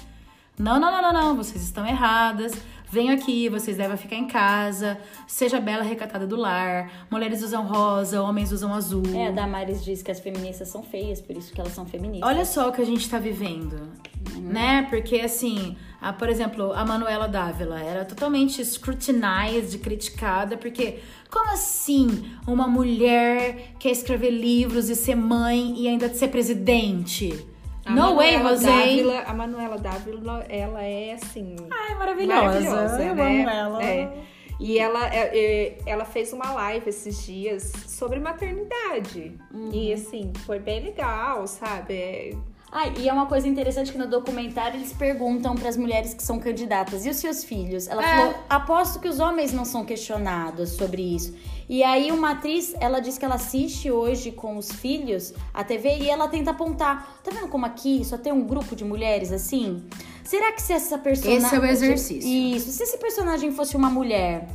[0.58, 2.52] não, não, não, não, não, vocês estão erradas.
[2.90, 4.98] Venham aqui, vocês devem ficar em casa.
[5.26, 6.90] Seja bela recatada do lar.
[7.10, 9.02] Mulheres usam rosa, homens usam azul.
[9.14, 12.26] É, a Damares diz que as feministas são feias, por isso que elas são feministas.
[12.26, 13.90] Olha só o que a gente tá vivendo,
[14.34, 14.40] uhum.
[14.40, 14.86] né?
[14.88, 22.32] Porque assim, a, por exemplo, a Manuela Dávila era totalmente scrutinized, criticada, porque como assim
[22.46, 27.46] uma mulher quer escrever livros e ser mãe e ainda ser presidente?
[27.88, 28.66] A no Manuela way, José.
[28.66, 31.56] Dávila, a Manuela Dávila, ela é assim.
[31.70, 32.44] Ai, maravilhosa.
[32.44, 33.40] Maravilhosa, eu né?
[33.40, 33.82] amo ela.
[33.82, 34.12] É.
[34.60, 39.38] E ela, é, é, ela fez uma live esses dias sobre maternidade.
[39.54, 39.70] Uhum.
[39.72, 41.94] E assim, foi bem legal, sabe?
[41.94, 42.30] É...
[42.70, 46.22] Ah, e é uma coisa interessante que no documentário eles perguntam para as mulheres que
[46.22, 47.88] são candidatas: e os seus filhos?
[47.88, 48.16] Ela é.
[48.16, 51.34] falou: aposto que os homens não são questionados sobre isso.
[51.68, 55.98] E aí uma atriz, ela diz que ela assiste hoje com os filhos a TV
[55.98, 57.20] e ela tenta apontar.
[57.22, 59.82] Tá vendo como aqui só tem um grupo de mulheres assim?
[60.24, 61.46] Será que se essa personagem.
[61.46, 62.30] Esse é o exercício.
[62.30, 62.70] Isso.
[62.70, 64.46] Se esse personagem fosse uma mulher,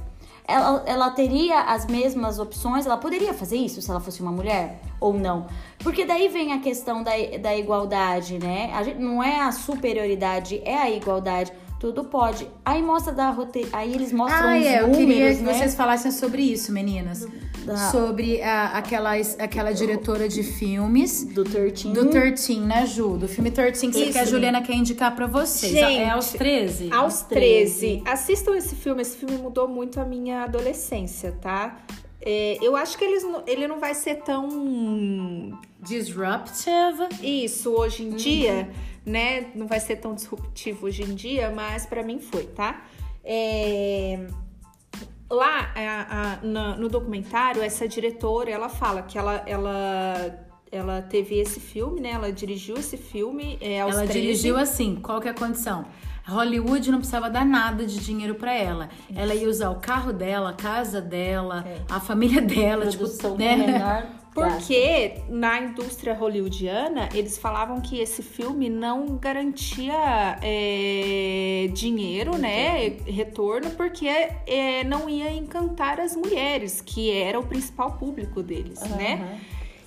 [0.48, 2.86] ela, ela teria as mesmas opções?
[2.86, 4.82] Ela poderia fazer isso se ela fosse uma mulher?
[5.00, 5.48] Ou não?
[5.80, 8.72] Porque daí vem a questão da, da igualdade, né?
[8.74, 11.52] A gente, não é a superioridade, é a igualdade.
[11.80, 12.48] Tudo pode.
[12.64, 13.70] Aí mostra da roteiro.
[13.74, 15.54] Aí eles mostram ah, os é, números, eu queria que né?
[15.54, 17.28] vocês falassem sobre isso, meninas.
[17.66, 17.92] Da...
[17.92, 21.24] Sobre a, aquela, aquela diretora de filmes.
[21.24, 21.90] Do 13.
[21.90, 23.18] Do 13, né, Ju?
[23.18, 25.72] Do filme 13 que, que a Juliana quer indicar pra vocês.
[25.72, 26.92] Gente, é aos 13?
[26.92, 28.04] Aos 13.
[28.06, 29.02] Assistam esse filme.
[29.02, 31.80] Esse filme mudou muito a minha adolescência, tá?
[32.22, 37.10] É, eu acho que eles, ele não vai ser tão disruptive.
[37.22, 38.16] Isso, hoje em uhum.
[38.16, 38.70] dia
[39.06, 39.52] né?
[39.54, 42.86] Não vai ser tão disruptivo hoje em dia, mas para mim foi, tá?
[43.24, 44.28] É...
[45.34, 51.40] Lá a, a, na, no documentário, essa diretora, ela fala que ela, ela, ela teve
[51.40, 52.12] esse filme, né?
[52.12, 54.22] Ela dirigiu esse filme é, aos Ela 13.
[54.22, 55.86] dirigiu assim, qual que é a condição?
[56.28, 58.90] Hollywood não precisava dar nada de dinheiro para ela.
[59.14, 61.82] Ela ia usar o carro dela, a casa dela, é.
[61.90, 63.56] a família dela, tipo, né?
[63.58, 72.98] Menor Porque na indústria hollywoodiana, eles falavam que esse filme não garantia é, dinheiro, né?
[73.06, 78.96] Retorno, porque é, não ia encantar as mulheres, que era o principal público deles, Uhum.
[78.98, 79.40] né?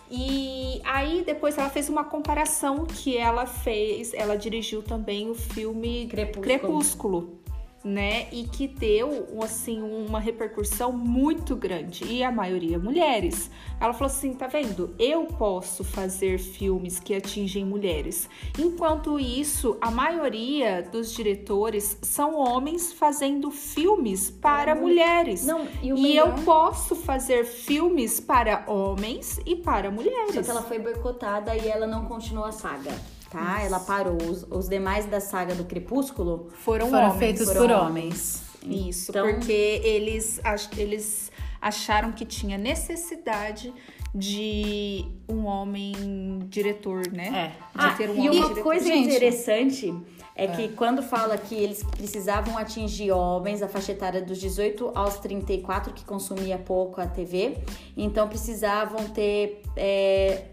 [0.08, 6.06] E aí depois ela fez uma comparação que ela fez, ela dirigiu também o filme
[6.06, 6.42] Crepúsculo.
[6.44, 7.40] Crepúsculo,
[7.86, 8.26] né?
[8.32, 13.50] E que deu assim uma repercussão muito grande e a maioria mulheres.
[13.80, 14.94] Ela falou assim, tá vendo?
[14.98, 18.28] Eu posso fazer filmes que atingem mulheres.
[18.58, 25.46] Enquanto isso, a maioria dos diretores são homens fazendo filmes para mulheres.
[25.46, 30.34] Não, e E eu posso fazer filmes para homens e para mulheres.
[30.34, 32.92] Só que ela foi boicotada e ela não continuou a saga,
[33.30, 33.62] tá?
[33.62, 34.16] Ela parou.
[34.22, 37.18] Os, os demais da saga do Crepúsculo foram, Foram homens.
[37.18, 38.42] feitos foram por homens.
[38.64, 38.88] homens.
[38.88, 39.52] Isso, Então- porque
[39.84, 43.72] eles, ach- eles acharam que tinha necessidade
[44.14, 47.52] de um homem diretor, né?
[47.74, 47.78] É.
[47.78, 48.62] De Ah, ter um e homem uma diretor.
[48.62, 49.08] coisa Gente.
[49.08, 49.94] interessante
[50.34, 55.18] é que quando fala que eles precisavam atingir homens, a faixa etária dos 18 aos
[55.18, 57.58] 34, que consumia pouco a TV,
[57.96, 60.44] então precisavam ter é,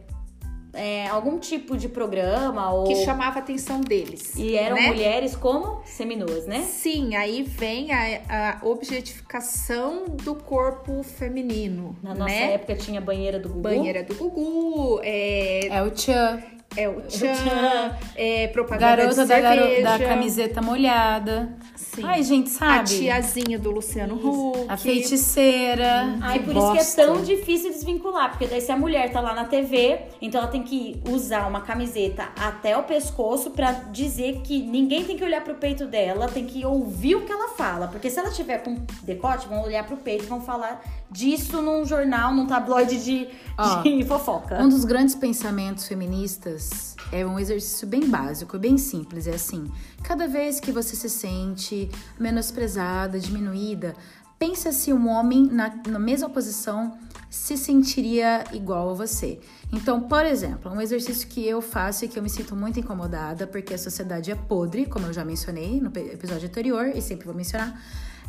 [0.74, 2.86] é, algum tipo de programa ou...
[2.86, 4.34] Que chamava a atenção deles.
[4.36, 4.88] E eram né?
[4.88, 6.62] mulheres como seminuas, né?
[6.64, 11.96] Sim, aí vem a, a objetificação do corpo feminino.
[12.02, 12.54] Na nossa né?
[12.54, 13.62] época tinha banheira do Gugu.
[13.62, 16.42] Banheira do Gugu, é, É o Tchan,
[16.76, 21.56] é o Tchan, é propaganda garota de da, garo- da camiseta molhada.
[21.94, 22.04] Sim.
[22.04, 22.90] Ai, gente, a sabe?
[22.90, 24.66] tiazinha do Luciano Huck.
[24.68, 26.18] A feiticeira.
[26.22, 27.06] Ai, que por isso que é bosta.
[27.06, 30.64] tão difícil desvincular, porque daí se a mulher tá lá na TV, então ela tem
[30.64, 35.56] que usar uma camiseta até o pescoço pra dizer que ninguém tem que olhar pro
[35.56, 39.48] peito dela, tem que ouvir o que ela fala, porque se ela tiver com decote,
[39.48, 44.04] vão olhar pro peito, e vão falar disso num jornal, num tabloide de, Ó, de
[44.08, 44.62] fofoca.
[44.62, 49.28] Um dos grandes pensamentos feministas é um exercício bem básico, bem simples.
[49.28, 51.73] É assim: cada vez que você se sente
[52.20, 53.96] menosprezada, diminuída,
[54.40, 56.98] pensa se um homem na, na mesma posição
[57.30, 59.40] se sentiria igual a você.
[59.72, 63.48] Então, por exemplo, um exercício que eu faço e que eu me sinto muito incomodada,
[63.48, 67.34] porque a sociedade é podre, como eu já mencionei no episódio anterior e sempre vou
[67.34, 67.82] mencionar,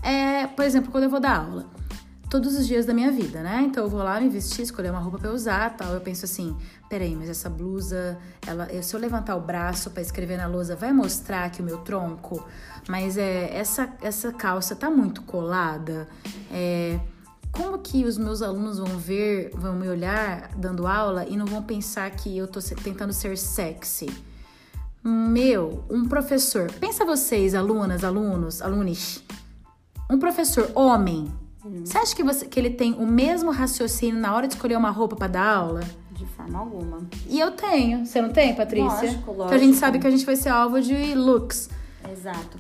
[0.03, 1.67] é, por exemplo, quando eu vou dar aula
[2.35, 3.63] todos os dias da minha vida, né?
[3.65, 5.93] Então eu vou lá me vestir, escolher uma roupa eu usar, tal.
[5.93, 6.57] Eu penso assim,
[6.89, 10.93] peraí, mas essa blusa, ela, se eu levantar o braço pra escrever na lousa, vai
[10.93, 12.45] mostrar aqui o meu tronco?
[12.89, 16.09] Mas é essa essa calça tá muito colada.
[16.53, 16.99] É,
[17.51, 21.63] como que os meus alunos vão ver, vão me olhar dando aula e não vão
[21.63, 24.11] pensar que eu tô tentando ser sexy?
[25.03, 29.23] Meu, um professor, pensa vocês, alunas, alunos, alunos,
[30.11, 31.31] um professor homem,
[31.83, 34.91] você acha que, você, que ele tem o mesmo raciocínio na hora de escolher uma
[34.91, 35.81] roupa pra dar aula?
[36.11, 37.01] De forma alguma.
[37.27, 38.05] E eu tenho.
[38.05, 38.87] Você não tem, Patrícia?
[38.87, 39.81] Lógico, Porque a gente lógico.
[39.81, 41.71] sabe que a gente vai ser alvo de looks.
[42.13, 42.59] Exato.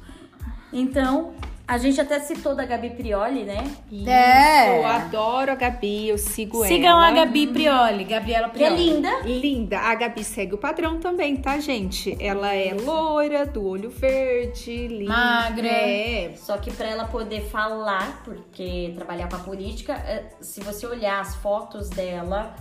[0.75, 1.33] Então,
[1.67, 3.65] a gente até citou da Gabi Prioli, né?
[3.91, 4.81] Isso, É.
[4.81, 7.09] Eu adoro a Gabi, eu sigo Sigam ela.
[7.09, 8.91] a Gabi Prioli, Gabriela Que é Prioli.
[8.93, 9.21] linda.
[9.25, 9.79] Linda.
[9.79, 12.15] A Gabi segue o padrão também, tá, gente?
[12.21, 15.11] Ela é loira, do olho verde, linda.
[15.13, 15.67] Magra.
[15.69, 16.33] É.
[16.37, 21.21] Só que para ela poder falar, porque trabalhar com a política, é, se você olhar
[21.21, 22.55] as fotos dela,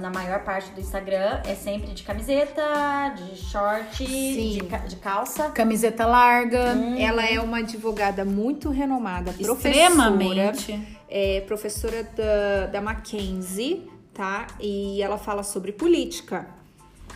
[0.00, 2.62] na maior parte do Instagram, é sempre de camiseta,
[3.16, 5.50] de short, de, ca- de calça.
[5.50, 6.74] Camiseta larga.
[6.98, 9.68] Ela é uma advogada muito renomada, professora.
[9.68, 10.98] Extremamente.
[11.08, 14.46] É professora da, da Mackenzie, tá?
[14.60, 16.46] E ela fala sobre política.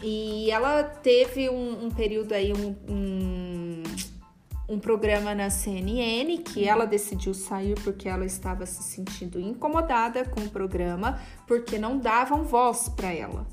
[0.02, 3.69] E ela teve um, um período aí, um, um,
[4.70, 10.42] um programa na CNN que ela decidiu sair porque ela estava se sentindo incomodada com
[10.42, 13.44] o programa, porque não davam voz para ela,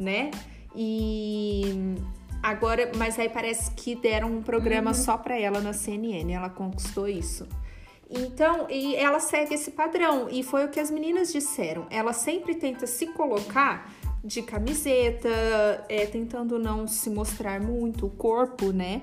[0.00, 0.32] né?
[0.74, 1.94] E
[2.42, 7.06] agora, mas aí parece que deram um programa só para ela na CNN, ela conquistou
[7.06, 7.46] isso.
[8.10, 11.86] Então, e ela segue esse padrão, e foi o que as meninas disseram.
[11.88, 13.92] Ela sempre tenta se colocar
[14.24, 15.28] de camiseta,
[15.88, 19.02] é, tentando não se mostrar muito o corpo, né?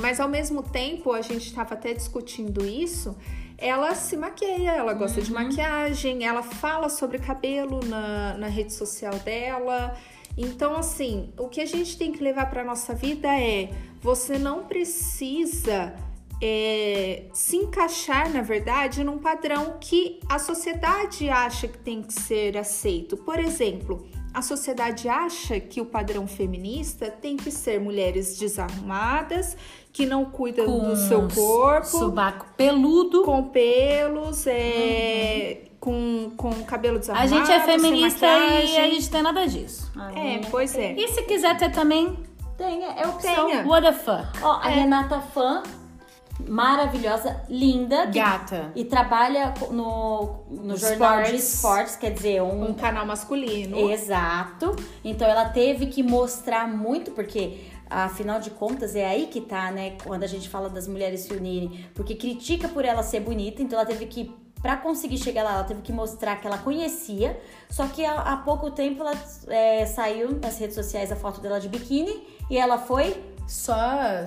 [0.00, 3.16] Mas ao mesmo tempo, a gente estava até discutindo isso.
[3.56, 9.14] Ela se maqueia, ela gosta de maquiagem, ela fala sobre cabelo na, na rede social
[9.20, 9.96] dela.
[10.36, 13.70] Então, assim, o que a gente tem que levar para nossa vida é:
[14.02, 15.94] você não precisa
[16.42, 22.56] é, se encaixar, na verdade, num padrão que a sociedade acha que tem que ser
[22.58, 23.16] aceito.
[23.16, 29.56] Por exemplo, a sociedade acha que o padrão feminista tem que ser mulheres desarrumadas,
[29.94, 33.22] que não cuidam do seu corpo, Subaco peludo.
[33.22, 39.22] com pelos, é, com, com cabelo A desarrumado, gente é feminista e a gente tem
[39.22, 39.90] nada disso.
[39.96, 40.94] A É, pois é.
[40.94, 42.18] E se quiser ter também,
[42.58, 43.46] Tem, é opção.
[43.46, 43.64] Tenha.
[43.66, 44.26] what the fuck?
[44.42, 45.62] Ó, a Renata Fã,
[46.48, 48.06] maravilhosa, linda.
[48.08, 48.72] que- Gata.
[48.74, 51.54] E trabalha no, no jornal de Esportes.
[51.54, 53.90] esportes, quer dizer, um Um canal masculino.
[53.90, 54.74] Exato.
[55.04, 59.96] Então ela teve que mostrar muito, porque afinal de contas é aí que tá, né?
[60.02, 61.86] Quando a gente fala das mulheres se unirem.
[61.94, 64.32] Porque critica por ela ser bonita, então ela teve que.
[64.62, 67.38] Pra conseguir chegar lá, ela teve que mostrar que ela conhecia.
[67.68, 69.12] Só que há, há pouco tempo ela
[69.48, 73.76] é, saiu nas redes sociais a foto dela de biquíni e ela foi, Só,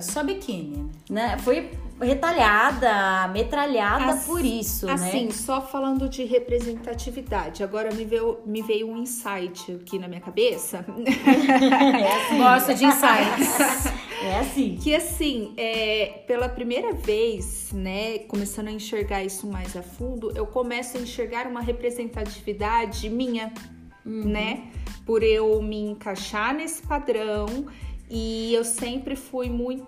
[0.00, 0.88] só biquíni.
[1.10, 1.28] né?
[1.28, 1.38] né?
[1.38, 5.32] Foi retalhada, metralhada As- por isso, Assim, né?
[5.32, 10.84] só falando de representatividade, agora me veio, me veio um insight aqui na minha cabeça.
[11.98, 12.38] É assim.
[12.38, 13.92] Gosto de insights.
[14.20, 14.76] É assim.
[14.82, 20.44] Que assim, é, pela primeira vez, né, começando a enxergar isso mais a fundo, eu
[20.44, 23.52] começo a enxergar uma representatividade minha,
[24.04, 24.64] né?
[25.06, 27.46] Por eu me encaixar nesse padrão
[28.10, 29.86] e eu sempre fui muito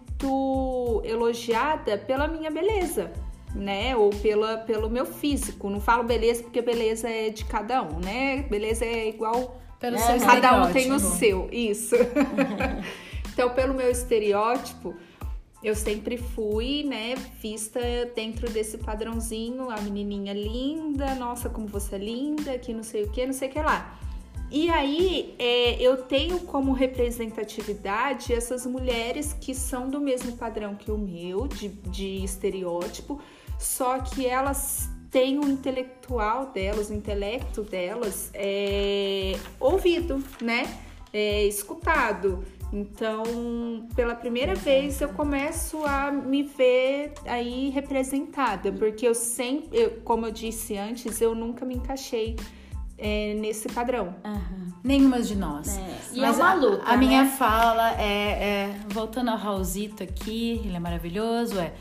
[1.04, 3.12] elogiada pela minha beleza,
[3.54, 3.96] né?
[3.96, 5.68] Ou pela, pelo meu físico.
[5.70, 8.42] Não falo beleza porque beleza é de cada um, né?
[8.48, 11.96] Beleza é igual Pelo É, seu Cada um tem o seu, isso.
[13.32, 14.94] então, pelo meu estereótipo,
[15.64, 17.80] eu sempre fui, né, vista
[18.14, 23.10] dentro desse padrãozinho, a menininha linda, nossa, como você é linda, que não sei o
[23.10, 23.98] que, não sei o que lá.
[24.50, 30.90] E aí, é, eu tenho como representatividade essas mulheres que são do mesmo padrão que
[30.90, 33.20] o meu, de, de estereótipo,
[33.60, 40.62] só que elas têm o intelectual delas, o intelecto delas é, ouvido, né?
[41.12, 42.44] É, escutado.
[42.72, 43.24] Então,
[43.96, 50.26] pela primeira vez eu começo a me ver aí representada, porque eu sempre, eu- como
[50.26, 52.36] eu disse antes, eu nunca me encaixei
[53.00, 54.14] é, nesse padrão.
[54.24, 54.68] Aham.
[54.84, 55.76] Nenhuma de nós.
[55.76, 55.96] É.
[56.12, 57.30] E Mas é uma a- luta, A, minha né?
[57.30, 61.72] fala é, é, voltando ao Raulzito aqui, ele é maravilhoso, é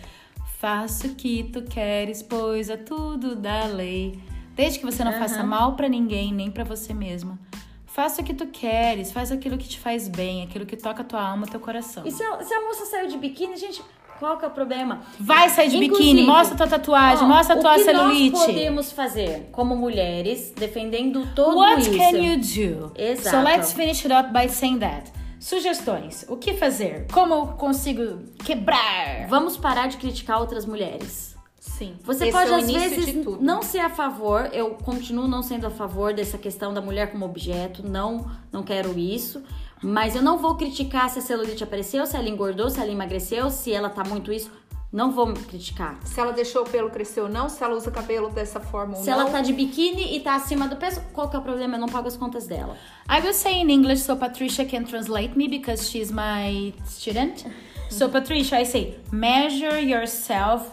[0.58, 4.20] faça o que tu queres, pois é tudo da lei.
[4.56, 7.40] Desde que você não faça mal pra ninguém, nem pra você mesma.
[7.86, 11.22] Faça o que tu queres, faz aquilo que te faz bem, aquilo que toca tua
[11.22, 12.06] alma, teu coração.
[12.06, 13.82] E se a, se a moça saiu de biquíni, gente,
[14.20, 15.00] qual que é o problema?
[15.20, 18.32] Vai sair de Inclusive, biquíni, mostra tua tatuagem, Ó, mostra tua o que celulite.
[18.32, 21.98] nós podemos fazer como mulheres, defendendo todo What isso?
[21.98, 22.92] can you do?
[22.96, 23.38] Exato.
[23.38, 25.10] So let's finish it up by saying that.
[25.40, 26.26] Sugestões.
[26.28, 27.08] O que fazer?
[27.14, 29.26] Como eu consigo quebrar?
[29.30, 31.30] Vamos parar de criticar outras mulheres.
[31.60, 31.96] Sim.
[32.04, 35.70] Você Esse pode, é às vezes, não ser a favor, eu continuo não sendo a
[35.70, 39.42] favor dessa questão da mulher como objeto, não, não quero isso.
[39.82, 43.50] Mas eu não vou criticar se a celulite apareceu, se ela engordou, se ela emagreceu,
[43.50, 44.52] se ela tá muito isso.
[44.92, 46.00] Não vou criticar.
[46.04, 49.04] Se ela deixou o pelo crescer ou não, se ela usa cabelo dessa forma ou
[49.04, 49.22] Se não.
[49.22, 51.76] ela tá de biquíni e tá acima do peso, qual que é o problema?
[51.76, 52.76] Eu não pago as contas dela.
[53.08, 57.46] I will say in English so Patricia can translate me because she's my student.
[57.90, 60.70] So Patricia, I say measure yourself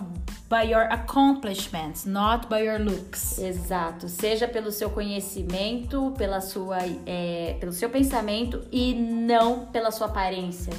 [0.49, 3.39] by your accomplishments, not by your looks.
[3.39, 4.09] Exato.
[4.09, 10.73] Seja pelo seu conhecimento, pela sua, é, pelo seu pensamento e não pela sua aparência.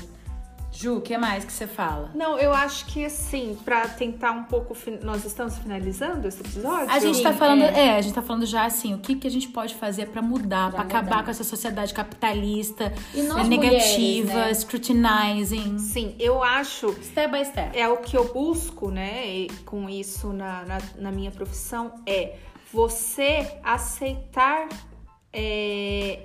[0.79, 2.11] Ju, o que mais que você fala?
[2.13, 4.77] Não, eu acho que assim, pra tentar um pouco.
[5.01, 6.91] Nós estamos finalizando esse episódio?
[6.91, 7.87] A gente tá falando, é.
[7.87, 7.97] é.
[7.97, 10.69] a gente tá falando já assim, o que, que a gente pode fazer pra mudar,
[10.71, 10.99] pra mudar.
[10.99, 14.53] acabar com essa sociedade capitalista, E nós negativa, mulheres, né?
[14.53, 16.93] scrutinizing, Sim, eu acho.
[17.01, 17.75] step by step.
[17.75, 22.35] É o que eu busco, né, e com isso na, na, na minha profissão, é
[22.71, 24.69] você aceitar
[25.33, 26.19] é,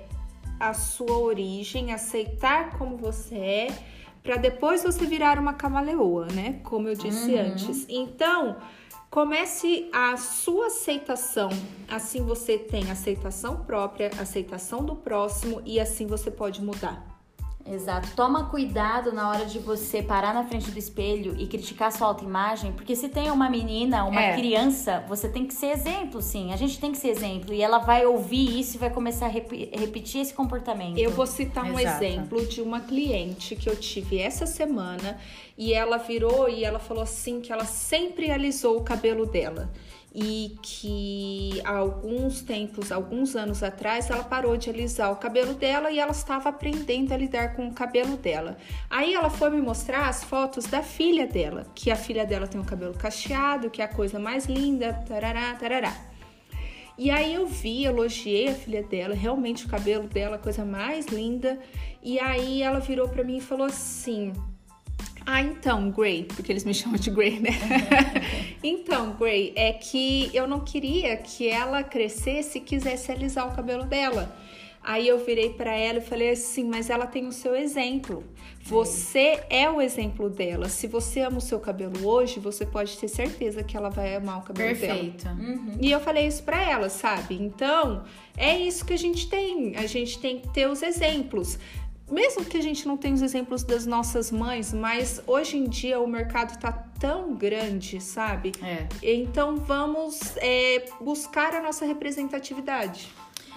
[0.59, 3.67] a sua origem, aceitar como você é,
[4.23, 6.61] para depois você virar uma camaleoa, né?
[6.63, 7.85] Como eu disse antes.
[7.89, 8.55] Então,
[9.09, 11.49] comece a sua aceitação.
[11.87, 17.12] Assim você tem aceitação própria, aceitação do próximo e assim você pode mudar.
[17.65, 18.09] Exato.
[18.13, 22.73] Toma cuidado na hora de você parar na frente do espelho e criticar sua autoimagem,
[22.73, 24.35] porque se tem uma menina, uma É.
[24.35, 26.51] criança, você tem que ser exemplo, sim.
[26.51, 27.53] A gente tem que ser exemplo.
[27.53, 30.97] E ela vai ouvir isso e vai começar a repi- repetir esse comportamento.
[30.97, 32.03] Eu vou citar um Exato.
[32.03, 35.17] exemplo de uma cliente que eu tive essa semana
[35.57, 39.71] e ela virou e ela falou assim que ela sempre alisou o cabelo dela
[40.13, 45.89] e que há alguns tempos, alguns anos atrás, ela parou de alisar o cabelo dela
[45.89, 48.57] e ela estava aprendendo a lidar com o cabelo dela.
[48.89, 52.61] Aí ela foi me mostrar as fotos da filha dela, que a filha dela tem
[52.61, 55.95] o cabelo cacheado, que é a coisa mais linda, tarará, tarará.
[56.95, 61.07] E aí eu vi, elogiei a filha dela, realmente o cabelo dela, a coisa mais
[61.07, 61.59] linda.
[62.03, 64.31] E aí ela virou pra mim e falou assim:
[65.25, 67.51] Ah, então, Gray, porque eles me chamam de Gray, né?
[68.63, 73.85] então, Gray, é que eu não queria que ela crescesse e quisesse alisar o cabelo
[73.85, 74.35] dela.
[74.83, 78.23] Aí eu virei para ela e falei assim: mas ela tem o seu exemplo.
[78.63, 80.67] Você é o exemplo dela.
[80.67, 84.39] Se você ama o seu cabelo hoje, você pode ter certeza que ela vai amar
[84.39, 85.23] o cabelo Perfeito.
[85.23, 85.37] dela.
[85.37, 85.77] Uhum.
[85.81, 87.35] E eu falei isso para ela, sabe?
[87.35, 88.03] Então,
[88.37, 89.75] é isso que a gente tem.
[89.77, 91.57] A gente tem que ter os exemplos
[92.09, 95.99] mesmo que a gente não tenha os exemplos das nossas mães, mas hoje em dia
[95.99, 98.51] o mercado tá tão grande, sabe?
[98.61, 98.87] É.
[99.01, 103.09] Então vamos é, buscar a nossa representatividade.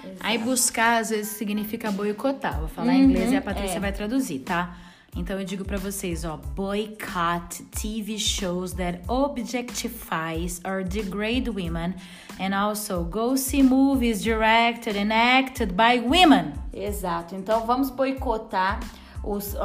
[0.05, 0.21] Exato.
[0.21, 2.59] Aí buscar às vezes significa boicotar.
[2.59, 3.81] Vou falar uhum, em inglês e a Patrícia é.
[3.81, 4.77] vai traduzir, tá?
[5.17, 11.95] Então eu digo para vocês, ó, boycott TV shows that objectifies or degrade women
[12.39, 16.53] and also go see movies directed and acted by women.
[16.73, 17.35] Exato.
[17.35, 18.79] Então vamos boicotar
[19.27, 19.57] os,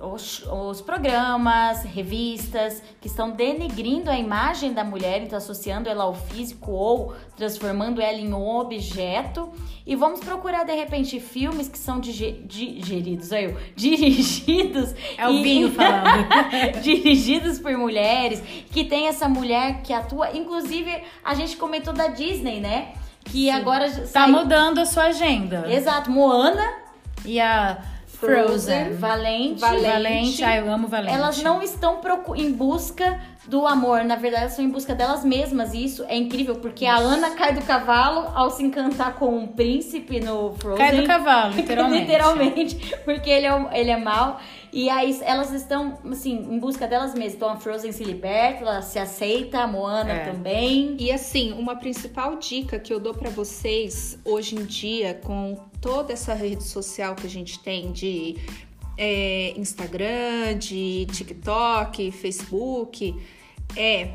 [0.00, 6.14] os, os, programas, revistas que estão denegrindo a imagem da mulher, então associando ela ao
[6.14, 9.50] físico ou transformando ela em um objeto.
[9.86, 14.94] E vamos procurar, de repente, filmes que são digeridos, eu, dirigidos.
[15.16, 16.28] É o vinho falando.
[16.84, 20.36] dirigidos por mulheres, que tem essa mulher que atua.
[20.36, 22.92] Inclusive, a gente comentou da Disney, né?
[23.24, 23.50] Que Sim.
[23.50, 23.90] agora.
[23.90, 24.30] Tá sai...
[24.30, 25.64] mudando a sua agenda.
[25.72, 26.10] Exato.
[26.10, 26.82] Moana.
[27.24, 27.80] E a
[28.26, 28.94] Frozen.
[28.94, 29.60] Valente.
[29.60, 29.86] Valente.
[29.86, 30.44] Valente.
[30.44, 31.14] Ah, eu amo Valente.
[31.14, 32.00] Elas não estão
[32.36, 34.04] em busca do amor.
[34.04, 35.74] Na verdade, elas estão em busca delas mesmas.
[35.74, 37.02] E isso é incrível, porque Nossa.
[37.02, 40.78] a Ana cai do cavalo ao se encantar com um príncipe no Frozen.
[40.78, 42.00] Cai do cavalo, literalmente.
[42.00, 44.40] literalmente, porque ele é, ele é mal.
[44.72, 47.34] E aí elas estão, assim, em busca delas mesmas.
[47.34, 50.24] Então a Frozen se liberta, ela se aceita, a Moana é.
[50.24, 50.96] também.
[50.98, 56.12] E assim, uma principal dica que eu dou para vocês hoje em dia, com toda
[56.12, 58.36] essa rede social que a gente tem de
[59.04, 63.20] é, Instagram, de TikTok, Facebook,
[63.76, 64.10] é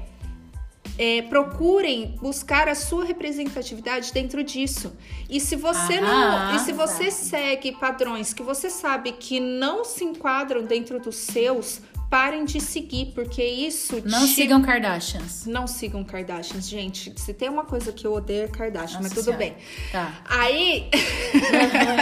[0.98, 4.98] é, procurem buscar a sua representatividade dentro disso.
[5.30, 10.04] E se você não, e se você segue padrões que você sabe que não se
[10.04, 14.02] enquadram dentro dos seus, parem de seguir, porque isso.
[14.06, 14.34] Não te...
[14.34, 15.46] sigam Kardashians.
[15.46, 17.14] Não sigam Kardashians, gente.
[17.20, 19.38] Se tem uma coisa que eu odeio é Kardashian, Nossa mas tudo senhora.
[19.38, 19.56] bem.
[19.92, 20.22] Tá.
[20.26, 20.90] Aí.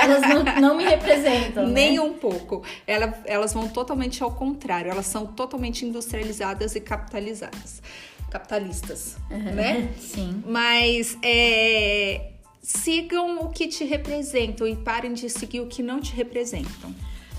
[0.01, 1.67] elas não, não, me representam.
[1.69, 2.01] Nem né?
[2.01, 2.63] um pouco.
[2.85, 4.91] Elas, elas vão totalmente ao contrário.
[4.91, 7.81] Elas são totalmente industrializadas e capitalizadas
[8.29, 9.53] capitalistas, uhum.
[9.53, 9.93] né?
[9.97, 10.43] Sim.
[10.45, 12.31] Mas é,
[12.61, 16.93] sigam o que te representam e parem de seguir o que não te representam.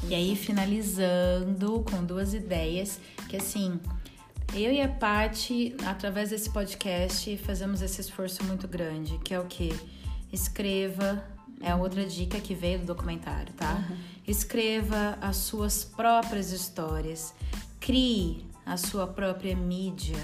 [0.09, 3.80] E aí, finalizando com duas ideias, que assim,
[4.55, 9.44] eu e a Paty, através desse podcast, fazemos esse esforço muito grande, que é o
[9.44, 9.74] que?
[10.32, 11.24] Escreva,
[11.61, 13.84] é outra dica que veio do documentário, tá?
[13.88, 13.97] Uhum.
[14.26, 17.34] Escreva as suas próprias histórias,
[17.80, 20.18] crie a sua própria mídia,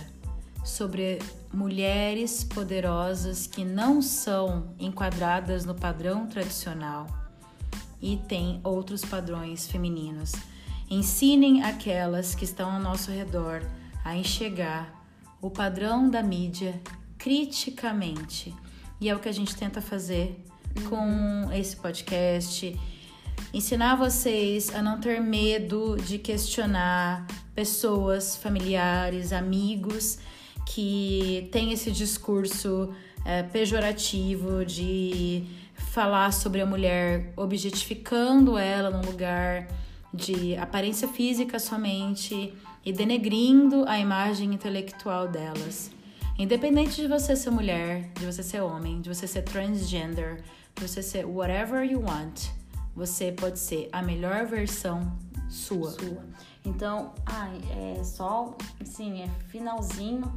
[0.65, 1.19] sobre
[1.53, 7.22] mulheres poderosas que não são enquadradas no padrão tradicional
[8.03, 10.33] e têm outros padrões femininos.
[10.91, 13.63] Ensinem aquelas que estão ao nosso redor
[14.05, 14.93] a enxergar
[15.41, 16.79] o padrão da mídia
[17.17, 18.53] criticamente.
[19.01, 20.45] E é o que a gente tenta fazer
[20.89, 22.79] com esse podcast.
[23.55, 30.19] Ensinar vocês a não ter medo de questionar pessoas, familiares, amigos
[30.67, 32.93] que tem esse discurso
[33.25, 35.45] é, pejorativo de
[35.93, 39.69] falar sobre a mulher objetificando ela num lugar
[40.13, 45.91] de aparência física somente e denegrindo a imagem intelectual delas.
[46.39, 50.43] Independente de você ser mulher, de você ser homem, de você ser transgender,
[50.75, 52.49] de você ser whatever you want,
[52.97, 55.13] você pode ser a melhor versão
[55.51, 55.91] sua.
[55.91, 56.25] sua.
[56.65, 57.61] Então, ai,
[57.99, 60.33] é só, assim, é finalzinho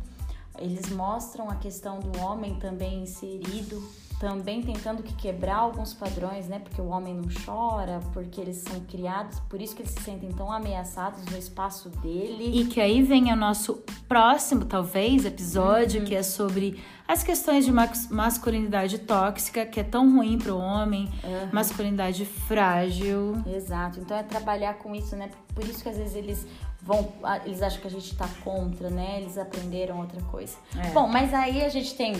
[0.58, 3.84] eles mostram a questão do homem também inserido,
[4.20, 6.60] também tentando que quebrar alguns padrões, né?
[6.60, 10.32] Porque o homem não chora, porque eles são criados, por isso que eles se sentem
[10.32, 12.60] tão ameaçados no espaço dele.
[12.60, 16.08] E que aí vem o nosso próximo, talvez, episódio, uhum.
[16.08, 21.10] que é sobre as questões de masculinidade tóxica, que é tão ruim para o homem,
[21.24, 21.50] uhum.
[21.52, 23.44] masculinidade frágil.
[23.46, 24.00] Exato.
[24.00, 25.30] Então é trabalhar com isso, né?
[25.54, 26.48] Por isso que às vezes eles
[26.82, 27.12] vão,
[27.46, 29.22] eles acham que a gente tá contra, né?
[29.22, 30.56] Eles aprenderam outra coisa.
[30.78, 30.90] É.
[30.92, 32.16] Bom, mas aí a gente tem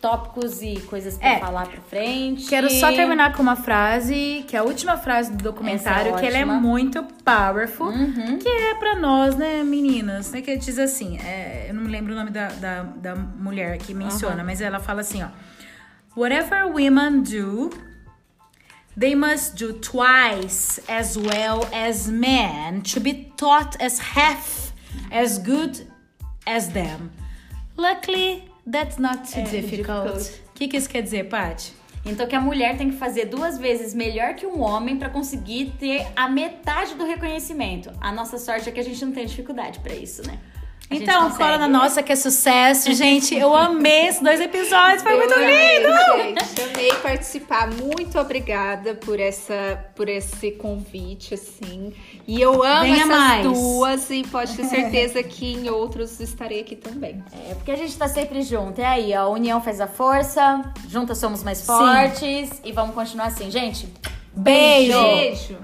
[0.00, 1.38] tópicos e coisas para é.
[1.38, 2.46] falar para frente.
[2.48, 6.26] Quero só terminar com uma frase, que é a última frase do documentário, é que
[6.26, 8.38] ela é muito powerful, uhum.
[8.38, 12.12] que é para nós, né, meninas, né, que diz assim, é, eu não me lembro
[12.12, 14.44] o nome da, da, da mulher que menciona, uhum.
[14.44, 15.28] mas ela fala assim, ó,
[16.16, 17.70] Whatever women do,
[18.98, 24.72] They must do twice as well as men to be taught as half
[25.12, 25.86] as good
[26.46, 27.10] as them.
[27.76, 30.42] Luckily, that's not too É, difficult.
[30.48, 31.72] O que, que isso quer dizer, Paty?
[32.04, 35.72] Então que a mulher tem que fazer duas vezes melhor que um homem para conseguir
[35.78, 37.90] ter a metade do reconhecimento.
[38.00, 40.38] A nossa sorte é que a gente não tem dificuldade para isso, né?
[40.90, 43.34] Então, cola na nossa que é sucesso, gente.
[43.34, 46.38] Eu amei esses dois episódios, foi Eu muito amei, lindo!
[46.38, 47.68] Gente, amei participar.
[47.68, 51.92] Muito obrigada por essa, por esse convite, assim.
[52.26, 53.42] E eu amo Venha essas mais.
[53.44, 57.22] duas e pode ter certeza que em outros estarei aqui também.
[57.50, 58.80] É porque a gente tá sempre junto.
[58.80, 63.26] É aí, ó, a união faz a força, juntas somos mais fortes e vamos continuar
[63.26, 63.88] assim, gente.
[64.32, 65.00] Beijo.
[65.02, 65.58] Beijo.